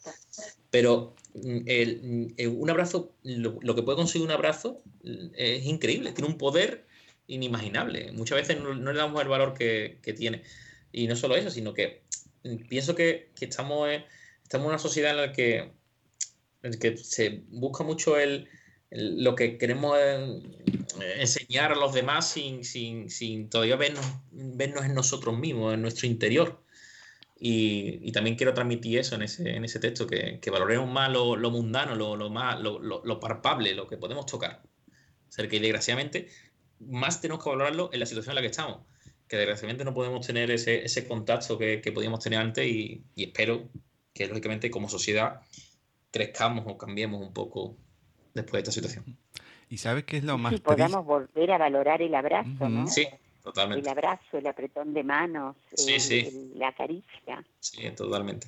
[0.72, 6.12] Pero mm, el, mm, un abrazo, lo, que puede conseguir un abrazo mm, es increíble,
[6.12, 6.86] tiene un poder
[7.28, 8.12] inimaginable.
[8.14, 10.42] Muchas veces no, le damos el valor que, tiene.
[10.92, 12.02] Y no solo eso, sino que
[12.68, 13.90] pienso que, estamos,
[14.44, 15.58] estamos en una sociedad en la que,
[16.64, 18.50] en la que se busca mucho el,
[18.90, 19.98] lo que queremos
[21.18, 26.08] enseñar a los demás sin, sin, sin todavía vernos, vernos, en nosotros mismos, en nuestro
[26.08, 26.64] interior.
[27.40, 31.36] Y, también quiero transmitir eso en ese, en ese texto, que, que valoremos más lo,
[31.36, 34.62] lo mundano, lo, lo más, lo, lo, palpable, lo que podemos tocar.
[35.28, 36.30] O sea, que desgraciadamente
[36.80, 38.82] más tenemos que valorarlo en la situación en la que estamos,
[39.28, 43.24] que desgraciadamente no podemos tener ese, ese contacto que, que podíamos tener antes y, y
[43.24, 43.70] espero
[44.14, 45.42] que lógicamente como sociedad
[46.12, 47.78] crezcamos o cambiemos un poco
[48.34, 49.18] después de esta situación.
[49.72, 52.88] ¿Y sabes qué es lo más sí, podamos volver a valorar el abrazo, ¿no?
[52.88, 53.08] Sí,
[53.42, 53.80] totalmente.
[53.80, 55.56] El abrazo, el apretón de manos,
[56.56, 57.42] la caricia.
[57.62, 58.48] Sí, totalmente.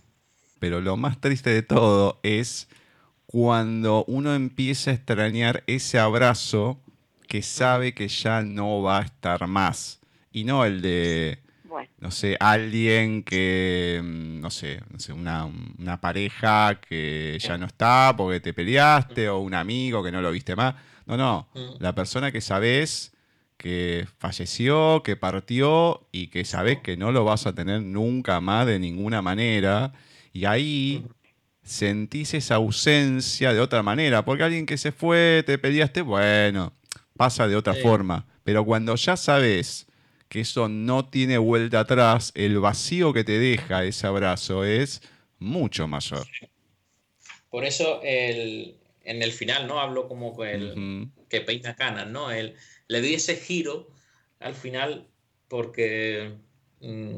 [0.59, 2.67] Pero lo más triste de todo es
[3.26, 6.78] cuando uno empieza a extrañar ese abrazo
[7.30, 10.01] que sabe que ya no va a estar más.
[10.34, 11.39] Y no el de,
[11.99, 15.45] no sé, alguien que, mm, no sé, no sé una,
[15.80, 20.30] una, pareja que ya no está porque te peleaste o un amigo que no lo
[20.30, 20.76] viste más.
[21.05, 21.47] No, no,
[21.79, 23.13] la persona que sabes
[23.57, 28.67] que falleció, que partió y que sabes que no lo vas a tener nunca más
[28.67, 29.93] de ninguna manera.
[30.33, 31.05] Y ahí
[31.63, 36.73] sentís esa ausencia de otra manera, porque alguien que se fue, te peleaste, bueno,
[37.15, 38.25] pasa de otra forma.
[38.43, 39.87] Pero cuando ya sabes
[40.27, 45.01] que eso no tiene vuelta atrás, el vacío que te deja ese abrazo es
[45.39, 46.27] mucho mayor.
[47.49, 49.79] Por eso el, en el final, ¿no?
[49.79, 52.31] Hablo como el que peina canas, ¿no?
[52.31, 52.55] El,
[52.87, 53.89] le di ese giro
[54.39, 55.07] al final
[55.47, 56.35] porque
[56.81, 57.15] mm,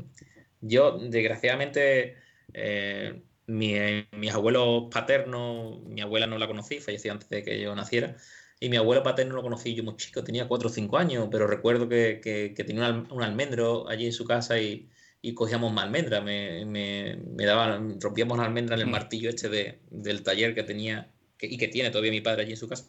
[0.61, 2.17] yo, desgraciadamente,
[2.53, 8.15] eh, mis abuelos paternos, mi abuela no la conocí, falleció antes de que yo naciera,
[8.59, 11.45] y mi abuelo paterno lo conocí yo muy chico, tenía 4 o 5 años, pero
[11.45, 14.89] recuerdo que, que, tenía un, almendro allí en su casa y,
[15.21, 19.49] y cogíamos más almendra, me, me, me, daban, rompíamos la almendra en el martillo este
[19.49, 21.11] de, del taller que tenía
[21.41, 22.85] y que tiene todavía mi padre allí en su casa.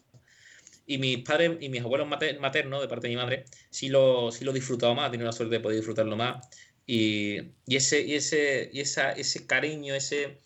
[0.85, 4.45] Y mis padres y mis abuelos maternos, de parte de mi madre, sí lo, sí
[4.45, 6.47] lo disfrutaba más, tenía la suerte de poder disfrutarlo más.
[6.85, 10.37] Y, y ese, y ese, y esa, ese cariño, ese,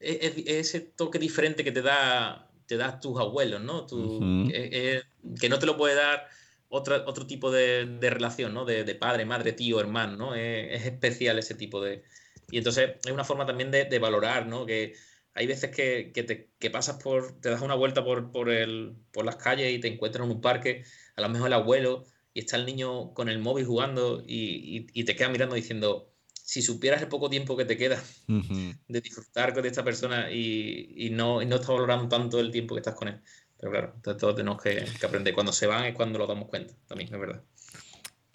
[0.00, 3.86] e, e, ese toque diferente que te da, te da tus abuelos, ¿no?
[4.52, 5.02] E,
[5.40, 6.26] que no te lo puede dar
[6.68, 8.64] otro, otro tipo de, de relación, ¿no?
[8.64, 10.34] De, de, padre, madre, tío, hermano, ¿no?
[10.34, 12.02] Es, especial ese tipo de...
[12.50, 14.66] Y entonces es una forma también de, de valorar, ¿no?
[14.66, 14.94] Que,
[15.34, 16.12] hay veces que,
[16.58, 19.88] te, pasas por, te das una vuelta por, por, el, por las calles y te
[19.88, 20.84] encuentras en un parque,
[21.16, 25.16] a lo mejor el abuelo, y está el niño con el móvil jugando y, te
[25.16, 29.84] queda mirando diciendo, si supieras el poco tiempo que te queda de disfrutar con esta
[29.84, 33.20] persona y, no, no estás valorando tanto el tiempo que estás con él.
[33.58, 35.34] Pero claro, entonces todos tenemos que, aprender.
[35.34, 37.42] Cuando se van es cuando lo damos cuenta, también es verdad.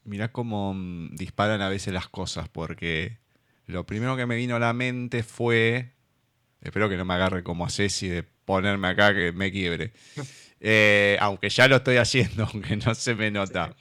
[0.04, 3.20] Mira cómo mm, disparan a veces las cosas, porque
[3.68, 5.94] lo primero que me vino a la mente fue
[6.62, 9.92] Espero que no me agarre como a Ceci de ponerme acá que me quiebre.
[10.62, 13.74] Eh, aunque ya lo estoy haciendo, aunque no se me nota.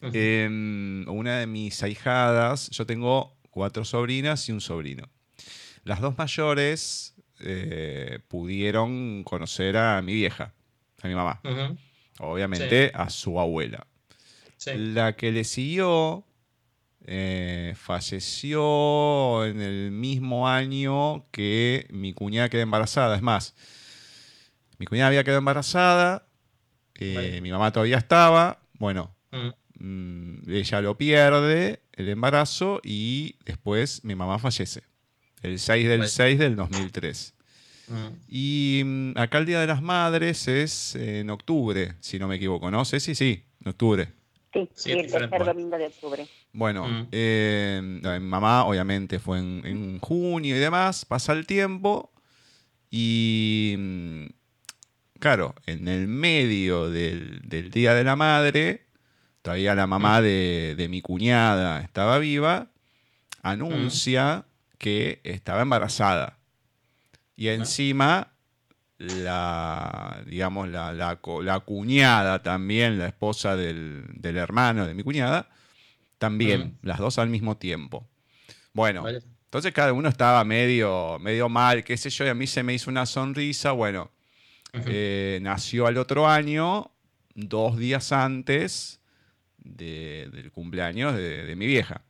[0.00, 5.10] Em, una de mis ahijadas, yo tengo cuatro sobrinas y un sobrino.
[5.82, 10.54] Las dos mayores eh, pudieron conocer a mi vieja,
[11.02, 11.40] a mi mamá.
[12.20, 13.86] Obviamente a su abuela.
[14.64, 16.25] La que le siguió
[17.08, 23.14] eh, falleció en el mismo año que mi cuñada quedó embarazada.
[23.14, 23.54] Es más,
[24.78, 26.26] mi cuñada había quedado embarazada,
[26.96, 29.14] eh, mi mamá todavía estaba, bueno,
[29.78, 34.82] mm, ella lo pierde, el embarazo, y después mi mamá fallece,
[35.42, 37.34] el 6 del 6 del 2003.
[38.28, 42.68] Y mm, acá el Día de las Madres es en octubre, si no me equivoco,
[42.70, 42.84] ¿no?
[42.84, 44.08] sé si sí, en octubre.
[44.74, 46.26] Sí, el tercer domingo de octubre.
[46.52, 47.08] Bueno, mm.
[47.12, 52.12] eh, mamá obviamente fue en, junio y demás, pasa el tiempo
[52.90, 54.26] y mm,
[55.18, 57.40] claro, en el medio del,
[57.70, 58.86] Día de la Madre,
[59.42, 60.24] todavía la mamá mm.
[60.24, 62.70] de, mi cuñada estaba viva,
[63.42, 64.46] anuncia
[64.78, 66.38] que estaba embarazada.
[67.36, 68.32] Y encima
[68.98, 75.48] la, digamos, la, la, la, cuñada también, la esposa del, del, hermano de mi cuñada,
[76.18, 78.08] también, las dos al mismo tiempo.
[78.72, 82.62] Bueno, entonces cada uno estaba medio, medio mal, qué sé yo, y a mí se
[82.62, 84.10] me hizo una sonrisa, bueno,
[84.72, 86.90] eh, nació al otro año,
[87.34, 89.00] dos días antes
[89.58, 92.02] del cumpleaños de, de mi vieja.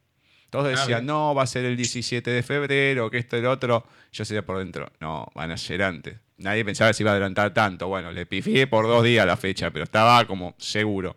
[0.51, 3.51] Todos ah, decían, no, va a ser el 17 de febrero, que esto y lo
[3.51, 3.85] otro.
[4.13, 7.15] Yo sería por dentro, no, van a ser antes nadie pensaba que se iba a
[7.15, 7.89] adelantar tanto.
[7.89, 11.17] Bueno, le pifié por dos días la fecha, pero estaba como seguro.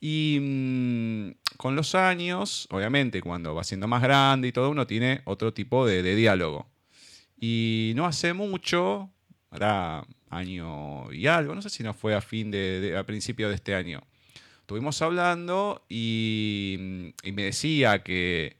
[0.00, 5.22] Y mm, con los años, obviamente, cuando va siendo más grande y todo, uno tiene
[5.24, 6.68] otro tipo de, diálogo.
[7.40, 9.10] Y no hace mucho,
[9.50, 13.54] hará año y algo, no sé si no fue a fin de, a principio de
[13.54, 14.02] este año.
[14.60, 18.56] Estuvimos hablando y, mm, y me decía que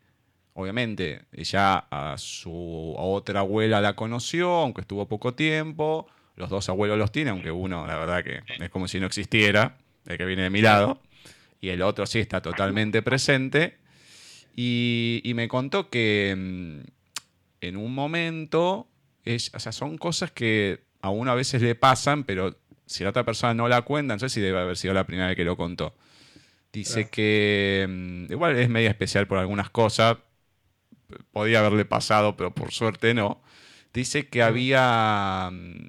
[0.55, 6.07] obviamente, ella a su otra abuela la conoció, aunque estuvo poco tiempo.
[6.37, 9.77] Los dos abuelos los tiene, aunque uno, la verdad, que es como si no existiera,
[10.07, 11.01] el que viene de mi lado.
[11.61, 13.79] Y el otro sí está totalmente presente.
[14.57, 16.81] Y, me contó que mm,
[17.61, 18.89] en un momento,
[19.25, 23.11] es, o sea, son cosas que a uno a veces le pasan, pero si la
[23.11, 25.57] otra persona no la cuenta, entonces sí debe haber sido la primera vez que lo
[25.57, 25.95] contó.
[26.73, 30.19] Dice que mm, igual es media especial por algunas cosas,
[31.33, 33.43] podía haberle pasado, pero por suerte no.
[33.93, 35.87] Dice que había, mm,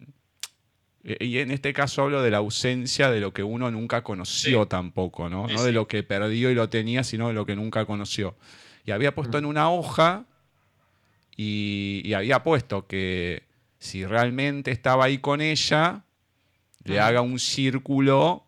[1.20, 5.30] y en este caso hablo de la ausencia de lo que uno nunca conoció tampoco,
[5.30, 5.48] ¿no?
[5.48, 8.36] no de lo que perdió y lo tenía, sino de lo que nunca conoció.
[8.86, 10.26] Y había puesto en una hoja
[11.36, 13.44] y, había puesto que
[13.80, 16.04] si realmente estaba ahí con ella,
[16.84, 18.46] le haga un círculo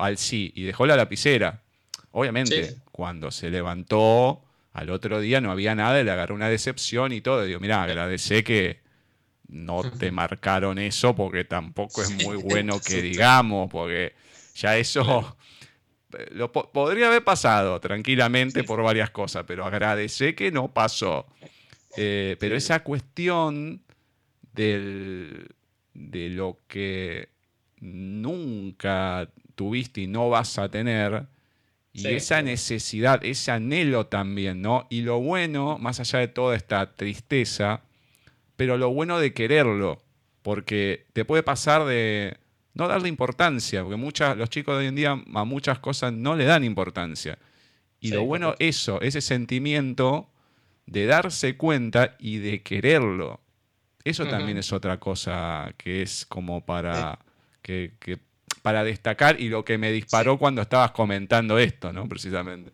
[0.00, 1.62] al sí y dejó la lapicera.
[2.10, 4.42] Obviamente, cuando se levantó
[4.78, 7.44] al otro día no había nada, le agarró una decepción y todo.
[7.44, 8.80] Y digo, mira, agradecé que
[9.48, 14.14] no te marcaron eso porque tampoco es muy bueno que digamos, porque
[14.54, 15.36] ya eso
[16.30, 21.26] lo podría haber pasado tranquilamente por varias cosas, pero agradecé que no pasó.
[21.96, 23.82] Eh, pero esa cuestión
[24.52, 25.48] del,
[25.94, 27.30] de lo que
[27.80, 31.26] nunca tuviste y no vas a tener,
[31.98, 34.86] y esa necesidad, ese anhelo también, ¿no?
[34.90, 37.82] Y lo bueno, más allá de toda esta tristeza,
[38.56, 40.02] pero lo bueno de quererlo,
[40.42, 42.36] porque te puede pasar de
[42.74, 46.36] no darle importancia, porque muchas, los chicos de hoy en día a muchas cosas no
[46.36, 47.38] le dan importancia.
[48.00, 50.30] Y lo bueno, eso, ese sentimiento
[50.86, 53.40] de darse cuenta y de quererlo.
[54.04, 57.18] Eso también es otra cosa que es como para,
[57.60, 57.92] que,
[58.62, 62.08] para destacar y lo que me disparó cuando estabas comentando esto, ¿no?
[62.08, 62.72] Precisamente.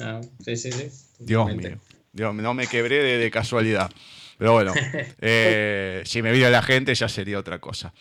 [0.00, 0.90] Ah, sí, sí, sí.
[1.18, 1.78] Dios mío.
[2.12, 3.90] Dios, no me quebré de, casualidad.
[4.38, 4.74] Pero bueno,
[5.20, 7.94] eh, si me viera la gente ya sería otra cosa.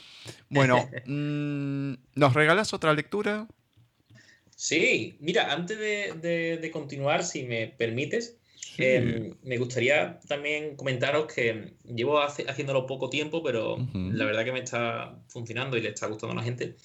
[0.50, 3.48] Bueno, mm, ¿nos regalas otra lectura?
[4.56, 8.41] Sí, mira, antes de continuar, si me permites,
[8.78, 14.60] Em, me gustaría también comentaros que llevo haciéndolo poco tiempo, pero la verdad que me
[14.60, 16.76] está funcionando y le está gustando a la gente.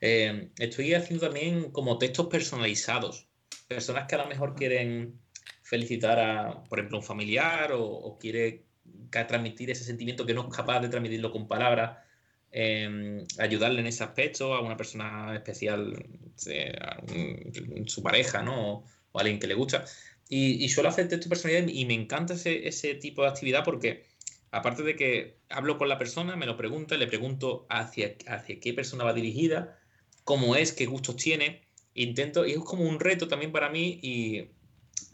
[0.00, 3.28] Em, estoy haciendo también como textos personalizados.
[3.68, 5.20] Personas que a lo mejor quieren
[5.62, 8.64] felicitar a, por ejemplo, un familiar o, quiere
[9.10, 11.98] transmitir ese sentimiento que no es capaz de transmitirlo con palabras.
[12.52, 15.94] Em, ayudarle en ese aspecto a una persona especial,
[16.80, 16.96] a
[17.86, 18.84] su pareja, ¿no?
[19.12, 19.84] O, a alguien que le gusta.
[20.32, 24.04] Y, suelo hacer texto personalidad y me encanta ese, tipo de actividad porque,
[24.52, 28.72] aparte de que hablo con la persona, me lo pregunta, le pregunto hacia, hacia qué
[28.72, 29.76] persona va dirigida,
[30.22, 31.62] cómo es, qué gustos tiene.
[31.94, 34.46] Intento, y es como un reto también para mí y,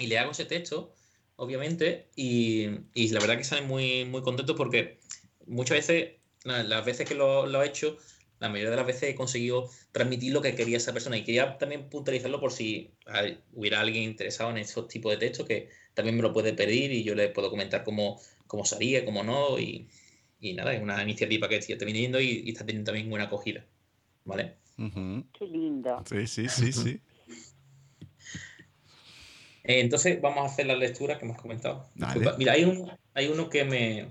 [0.04, 0.94] le hago ese texto,
[1.36, 4.98] obviamente, y, la verdad que sale muy, muy contento porque
[5.46, 6.10] muchas veces,
[6.44, 7.96] las veces que lo, lo he hecho,
[8.38, 11.56] la mayoría de las veces he conseguido transmitir lo que quería esa persona y quería
[11.58, 12.90] también puntualizarlo por si
[13.52, 17.02] hubiera alguien interesado en esos tipos de textos que también me lo puede pedir y
[17.02, 19.88] yo le puedo comentar cómo, cómo haría, cómo no y,
[20.54, 23.64] nada, es una iniciativa que está viniendo y, está teniendo también buena acogida.
[24.24, 24.56] ¿Vale?
[24.76, 26.02] Qué lindo.
[26.06, 27.00] Sí, sí, sí, sí.
[29.64, 31.88] Eh, entonces vamos a hacer la lectura que hemos comentado.
[32.38, 34.08] Mira, hay, un, hay uno que me,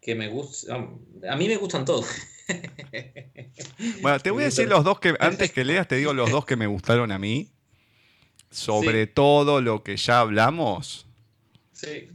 [0.00, 0.74] que me gusta.
[0.74, 2.06] A mí me gustan todos.
[4.00, 6.44] Bueno, te voy a decir los dos que, antes que leas, te digo los dos
[6.44, 7.50] que me gustaron a mí.
[8.50, 11.06] Sobre todo lo que ya hablamos.
[11.72, 12.08] Sí.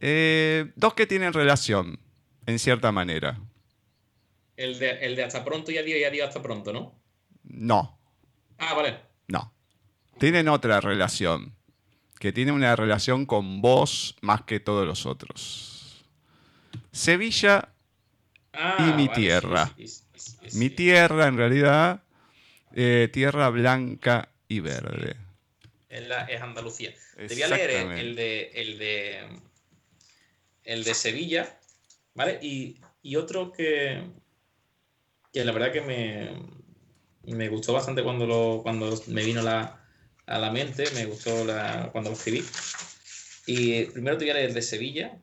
[0.00, 1.98] Eh, dos que tienen relación,
[2.46, 3.40] en cierta manera.
[4.56, 6.94] El de, hasta pronto y adiós y adiós hasta pronto, ¿no?
[7.44, 7.98] No.
[8.58, 8.98] Ah, vale.
[9.28, 9.52] No.
[10.18, 11.54] Tienen otra relación.
[12.18, 16.04] Que tiene una relación con vos más que todos los otros.
[16.90, 17.68] Sevilla
[18.52, 19.74] y mi tierra.
[20.54, 22.02] mi tierra, en realidad,
[22.74, 25.16] eh, tierra blanca y verde.
[25.88, 26.94] Es, Andalucía.
[27.16, 29.40] Te voy a leer el de, el de,
[30.64, 31.58] el de Sevilla,
[32.14, 32.38] ¿vale?
[32.42, 32.80] Y,
[33.16, 34.02] otro que,
[35.32, 36.30] que la verdad que me,
[37.22, 39.82] me gustó bastante cuando, lo, cuando me vino la,
[40.26, 42.44] a la mente, me gustó la, cuando lo escribí.
[43.46, 45.18] Y primero te voy a leer el de Sevilla.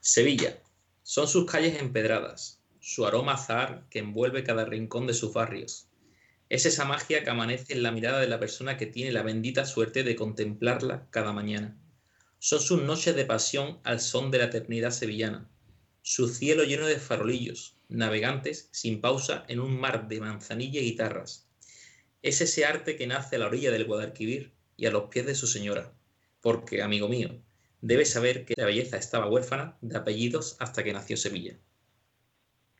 [0.00, 0.58] Sevilla,
[1.04, 5.86] son sus calles empedradas, su aroma azar que envuelve cada rincón de sus barrios.
[6.48, 9.66] Es esa magia que amanece en la mirada de la persona que tiene la bendita
[9.66, 11.76] suerte de contemplarla cada mañana.
[12.38, 15.46] Son sus noches de pasión al son de la eternidad sevillana,
[16.00, 21.46] su cielo lleno de farolillos, navegantes sin pausa en un mar de manzanilla y guitarras.
[22.22, 25.34] Es ese arte que nace a la orilla del Guadalquivir y a los pies de
[25.34, 25.92] su señora,
[26.40, 27.42] porque, amigo mío,
[27.84, 31.54] debe saber que la belleza estaba huérfana de apellidos hasta que nació Sevilla.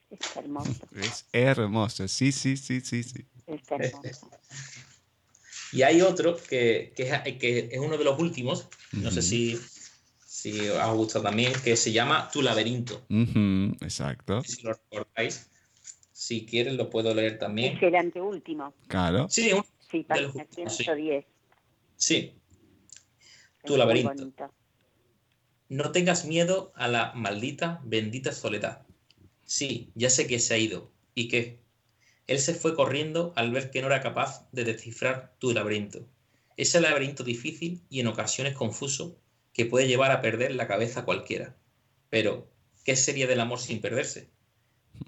[0.09, 0.89] Es hermoso.
[0.93, 3.27] Es hermoso, sí, sí, sí, sí, sí.
[3.47, 4.31] Es hermoso.
[5.73, 9.61] Y hay otro que, que, es, uno de los últimos, no sé si,
[10.25, 13.05] si os ha gustado también, que se llama Tu laberinto.
[13.83, 14.43] exacto.
[14.43, 15.51] Si lo recordáis,
[16.13, 17.77] si quieren lo puedo leer también.
[17.77, 18.73] Es el anteúltimo.
[18.87, 19.27] Claro.
[19.29, 21.27] Sí, un, sí, página 110.
[21.97, 22.33] Sí.
[23.67, 24.51] Tu laberinto.
[25.75, 28.87] No tengas miedo a la maldita, bendita soledad.
[29.45, 30.93] Sí, ya sé que se ha ido.
[31.17, 31.59] ¿Y qué?
[32.29, 36.07] Él se fue corriendo al ver que no era capaz de descifrar tu laberinto.
[36.57, 39.19] Ese laberinto difícil y en ocasiones confuso
[39.53, 41.57] que puede llevar a perder la cabeza a cualquiera.
[42.09, 42.49] Pero,
[42.85, 44.29] ¿qué sería del amor sin perderse?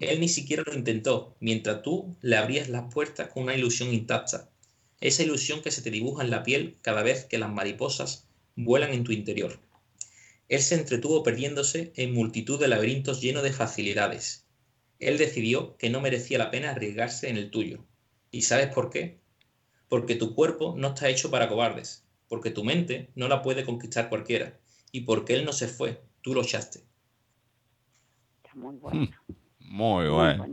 [0.01, 4.49] Él ni siquiera lo intentó, mientras tú le abrías las puertas con una ilusión intacta.
[4.99, 8.91] Esa ilusión que se te dibuja en la piel cada vez que las mariposas vuelan
[8.91, 9.61] en tu interior.
[10.49, 14.45] Él se entretuvo perdiéndose en multitud de laberintos llenos de facilidades.
[14.99, 17.85] Él decidió que no merecía la pena arriesgarse en el tuyo.
[18.31, 19.19] ¿Y sabes por qué?
[19.89, 24.09] Porque tu cuerpo no está hecho para cobardes, porque tu mente no la puede conquistar
[24.09, 24.57] cualquiera,
[24.91, 26.83] y porque él no se fue, tú lo echaste.
[28.43, 29.01] Está muy bueno.
[29.01, 29.33] Hmm.
[29.59, 30.47] Muy bueno.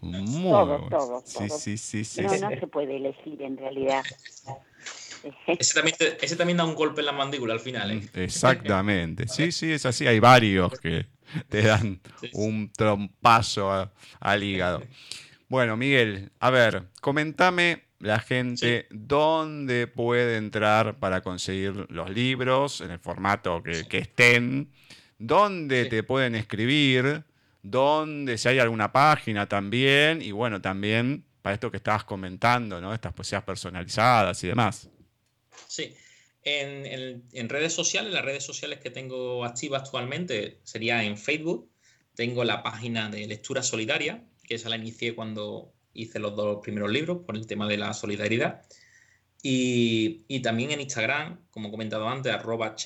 [0.00, 2.22] Muy, todo, todo, Sí, sí, sí, sí.
[2.22, 4.02] No, no se puede elegir en realidad.
[5.58, 7.90] Ese también, ese también da un golpe en la mandíbula al final.
[7.90, 8.08] ¿eh?
[8.14, 9.28] Exactamente.
[9.28, 10.06] Sí, sí, es así.
[10.06, 11.06] Hay varios que
[11.48, 12.00] te dan
[12.32, 13.90] un trompazo
[14.20, 14.82] al hígado.
[15.48, 22.90] Bueno, Miguel, a ver, comentame la gente dónde puede entrar para conseguir los libros en
[22.90, 24.70] el formato que, estén,
[25.18, 27.24] dónde te pueden escribir,
[27.62, 32.94] dónde si hay alguna página también, y bueno, también para esto que estabas comentando, ¿no?
[32.94, 34.88] Estas poesías personalizadas y demás.
[35.68, 35.94] Sí.
[36.42, 41.70] En, redes sociales, las redes sociales que tengo activas actualmente sería en Facebook.
[42.14, 46.90] Tengo la página de Lectura Solidaria, que esa la inicié cuando hice los dos primeros
[46.90, 48.62] libros por el tema de la solidaridad.
[49.42, 52.76] Y, también en Instagram, como he comentado antes, arroba.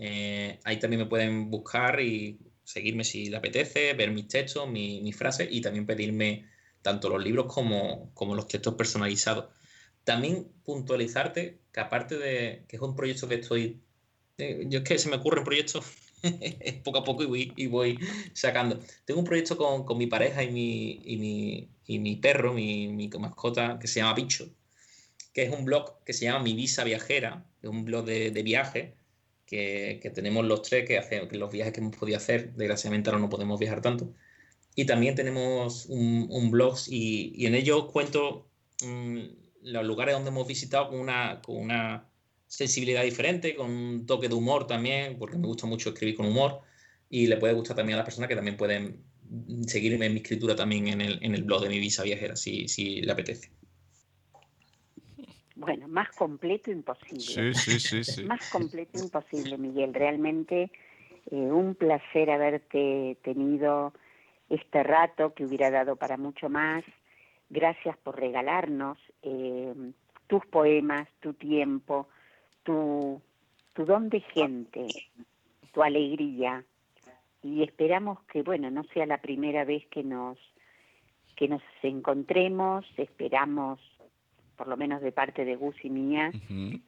[0.00, 5.16] Eh, ahí también me pueden buscar y seguirme si le apetece, ver mis textos, mis,
[5.16, 6.46] frases y también pedirme
[6.82, 9.46] tanto los libros como, como los textos personalizados.
[10.08, 13.82] También puntualizarte que aparte de que es un proyecto que estoy...
[14.38, 15.84] Eh, yo es que se me ocurren proyectos
[16.82, 17.98] poco a poco y voy, y voy,
[18.32, 18.80] sacando.
[19.04, 22.88] Tengo un proyecto con, con mi pareja y mi, y mi, y mi perro, mi,
[22.88, 24.48] mi, mascota, que se llama Picho,
[25.34, 28.42] que es un blog que se llama Mi Visa Viajera, es un blog de, de
[28.42, 28.94] viaje
[29.44, 33.20] que, que, tenemos los tres, que, hacemos, los viajes que hemos podido hacer, desgraciadamente ahora
[33.20, 34.14] no podemos viajar tanto.
[34.74, 38.48] Y también tenemos un, un blog y, y, en ello cuento...
[38.82, 42.08] Mm, los lugares donde hemos visitado con una, con una
[42.46, 46.60] sensibilidad diferente, con un toque de humor también, porque me gusta mucho escribir con humor
[47.10, 49.04] y le puede gustar también a las personas que también pueden
[49.66, 52.66] seguirme en mi escritura también en el, en el blog de mi visa viajera, si,
[52.68, 53.50] si le apetece.
[55.54, 57.52] Bueno, más completo imposible.
[57.52, 59.92] Sí, sí, sí, Más completo imposible, Miguel.
[59.92, 60.70] Realmente
[61.30, 63.92] eh, un placer haberte tenido
[64.48, 66.84] este rato que hubiera dado para mucho más.
[67.50, 68.98] Gracias por regalarnos
[69.28, 69.74] eh,
[70.26, 72.08] tus poemas, tu tiempo,
[72.62, 73.20] tu,
[73.74, 74.86] tu don de gente,
[75.72, 76.64] tu alegría.
[77.42, 80.38] Y esperamos que, bueno, no sea la primera vez que nos,
[81.36, 83.78] que nos encontremos, esperamos,
[84.56, 86.32] por lo menos de parte de Gus y mía,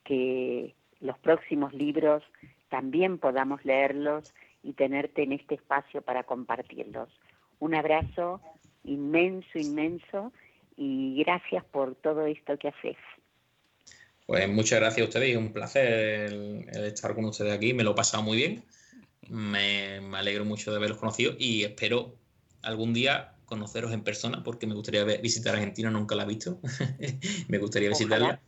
[0.05, 2.22] que los próximos libros
[2.68, 7.09] también podamos leerlos y tenerte en este espacio para compartirlos.
[7.59, 8.41] Un abrazo
[8.84, 10.32] inmenso, inmenso
[10.81, 12.97] y gracias por todo esto que haces.
[14.24, 16.33] Pues muchas gracias a ustedes y un placer
[16.72, 17.74] estar con ustedes aquí.
[17.74, 18.64] Me lo he pasado muy bien.
[19.28, 22.14] Me, alegro mucho de haberlos conocido y espero
[22.62, 26.59] algún día conoceros en persona porque me gustaría visitar Argentina, nunca la he visto.
[27.49, 28.41] me gustaría visitarla.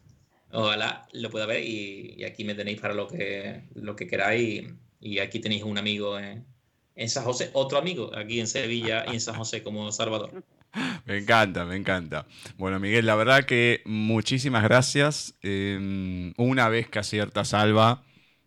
[0.52, 4.72] Ojalá lo pueda ver y, aquí me tenéis para lo que, lo que queráis.
[5.00, 6.46] Y, aquí tenéis un amigo en,
[6.94, 10.42] en San José, otro amigo aquí en Sevilla y en San José como Salvador.
[11.06, 12.26] Me encanta, me encanta.
[12.56, 15.34] Bueno, Miguel, la verdad que muchísimas gracias.
[15.42, 18.02] Em, una vez que acierta Salva,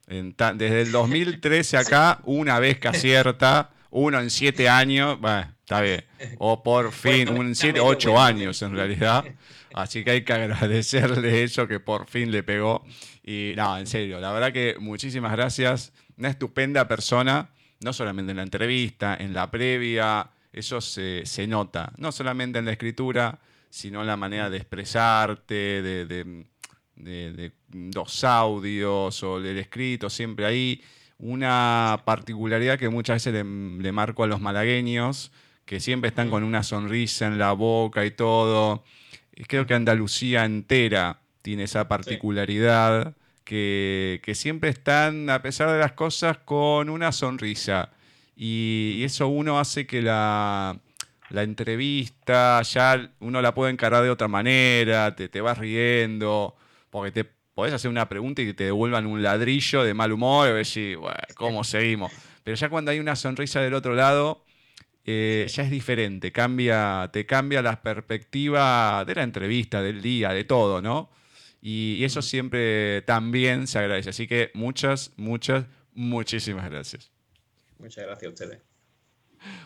[0.08, 6.04] desde el 2013 acá, una vez que acierta, uno en siete años, bueno, está bien.
[6.38, 9.26] O por fin, un siete, ocho años en realidad.
[9.74, 12.86] Así que hay que agradecerle eso que por fin le pegó.
[13.24, 15.92] Y no, en serio, la verdad que muchísimas gracias.
[16.18, 17.50] Una estupenda persona,
[17.82, 22.72] no solamente en la entrevista, en la previa, eso se, nota, no solamente en la
[22.72, 23.40] escritura,
[23.70, 26.36] sino en la manera de expresarte, de,
[27.74, 30.82] los audios o del escrito, siempre hay
[31.18, 35.34] una particularidad que muchas veces le, marco a los malagueños,
[35.66, 38.86] que siempre están con una sonrisa en la boca y todo.
[39.48, 46.38] Creo que Andalucía entera tiene esa particularidad que, siempre están, a pesar de las cosas,
[46.38, 47.92] con una sonrisa.
[48.36, 50.80] Y, eso uno hace que la,
[51.32, 56.56] entrevista ya uno la puede encarar de otra manera, te, te vas riendo,
[56.90, 60.54] porque te podés hacer una pregunta y te devuelvan un ladrillo de mal humor y
[60.54, 62.12] decir, bueno, ¿cómo seguimos?
[62.44, 64.46] Pero ya cuando hay una sonrisa del otro lado,
[65.06, 70.44] eh, ya es diferente, cambia, te cambia la perspectiva de la entrevista, del día, de
[70.44, 71.10] todo, ¿no?
[71.62, 74.12] Y, eso siempre también se agradece.
[74.12, 77.15] Así que muchas, muchas, muchísimas gracias.
[77.80, 78.62] Muchas gracias a ustedes.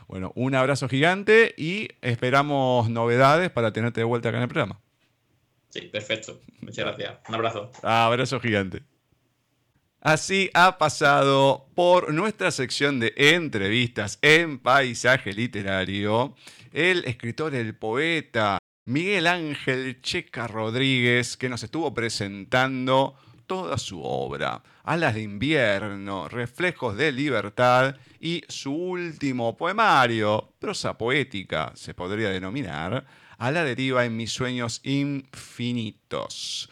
[0.08, 4.82] Bueno, un abrazo gigante y esperamos novedades para tenerte de vuelta acá en el programa.
[5.70, 6.42] Sí, perfecto.
[6.62, 7.20] Muchas gracias.
[7.28, 7.72] Un abrazo.
[7.84, 8.84] Abrazo gigante.
[10.02, 16.36] Así ha pasado por nuestra sección de entrevistas en paisaje literario
[16.72, 23.16] el escritor, el poeta Miguel Ángel Checa Rodríguez, que nos estuvo presentando
[23.50, 31.72] toda su obra, Alas de invierno, Reflejos de libertad y su último poemario, prosa poética
[31.74, 33.06] se podría denominar,
[33.40, 36.70] A la deriva en mis sueños infinitos.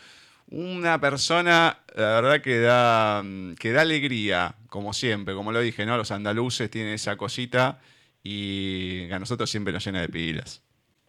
[0.49, 3.23] Una persona, la verdad, que da,
[3.59, 5.97] que da alegría, como siempre, como lo dije, ¿no?
[5.97, 7.80] Los andaluces tienen esa cosita
[8.21, 10.61] y a nosotros siempre nos llena de pilas.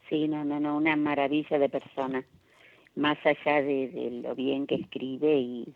[0.08, 2.24] Sí, no, no, no, una maravilla de persona.
[2.98, 5.74] Más allá de, lo bien que escribe y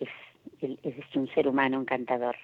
[0.00, 2.36] es, es un ser humano encantador.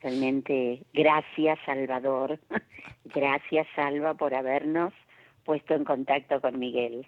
[0.00, 2.38] Realmente, gracias Salvador,
[3.04, 4.92] gracias Salva por habernos
[5.44, 7.06] puesto en contacto con Miguel.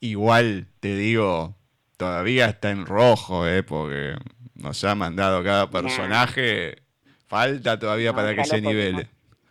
[0.00, 1.54] Igual te digo,
[1.96, 3.62] todavía está en rojo, ¿eh?
[3.62, 4.14] porque
[4.54, 6.76] nos ha mandado cada personaje.
[7.26, 9.08] Falta todavía para que se nivele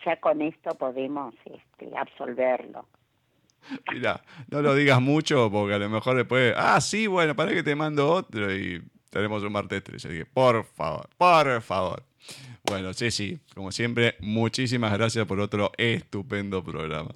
[0.08, 2.86] ya con esto podemos este, absolverlo.
[3.94, 7.64] Mira, no lo digas mucho porque a lo mejor después, ah, sí, bueno, para que
[7.64, 10.08] te mando otro y tenemos un martes 13.
[10.08, 12.04] Así que, por favor, por favor.
[12.64, 17.12] Bueno, sí, sí, como siempre, muchísimas gracias por otro estupendo programa.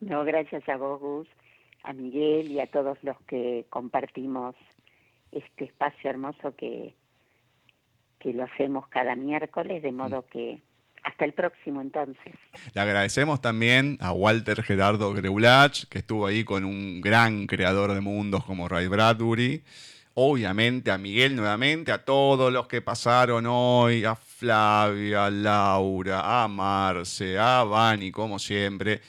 [0.00, 1.28] No, gracias a vos, Gus,
[1.82, 4.54] a Miguel y a todos los que compartimos
[5.30, 6.94] este espacio hermoso que,
[8.18, 10.30] que lo hacemos cada miércoles, de modo mm.
[10.30, 10.62] que
[11.02, 12.34] hasta el próximo entonces.
[12.74, 18.00] Le agradecemos también a Walter Gerardo Greulach, que estuvo ahí con un gran creador de
[18.00, 19.62] mundos como Ray Bradbury.
[20.14, 26.48] Obviamente a Miguel nuevamente, a todos los que pasaron hoy, a Flavia, a Laura, a
[26.48, 29.00] Marce, a Vani, como siempre.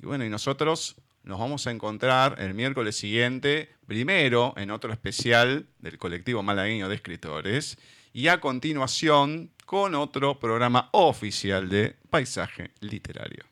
[0.00, 5.66] Y bueno, y nosotros nos vamos a encontrar el miércoles siguiente, primero en otro especial
[5.78, 7.78] del colectivo malagueño de escritores,
[8.12, 13.44] y a continuación con otro programa oficial de Paisaje Literario.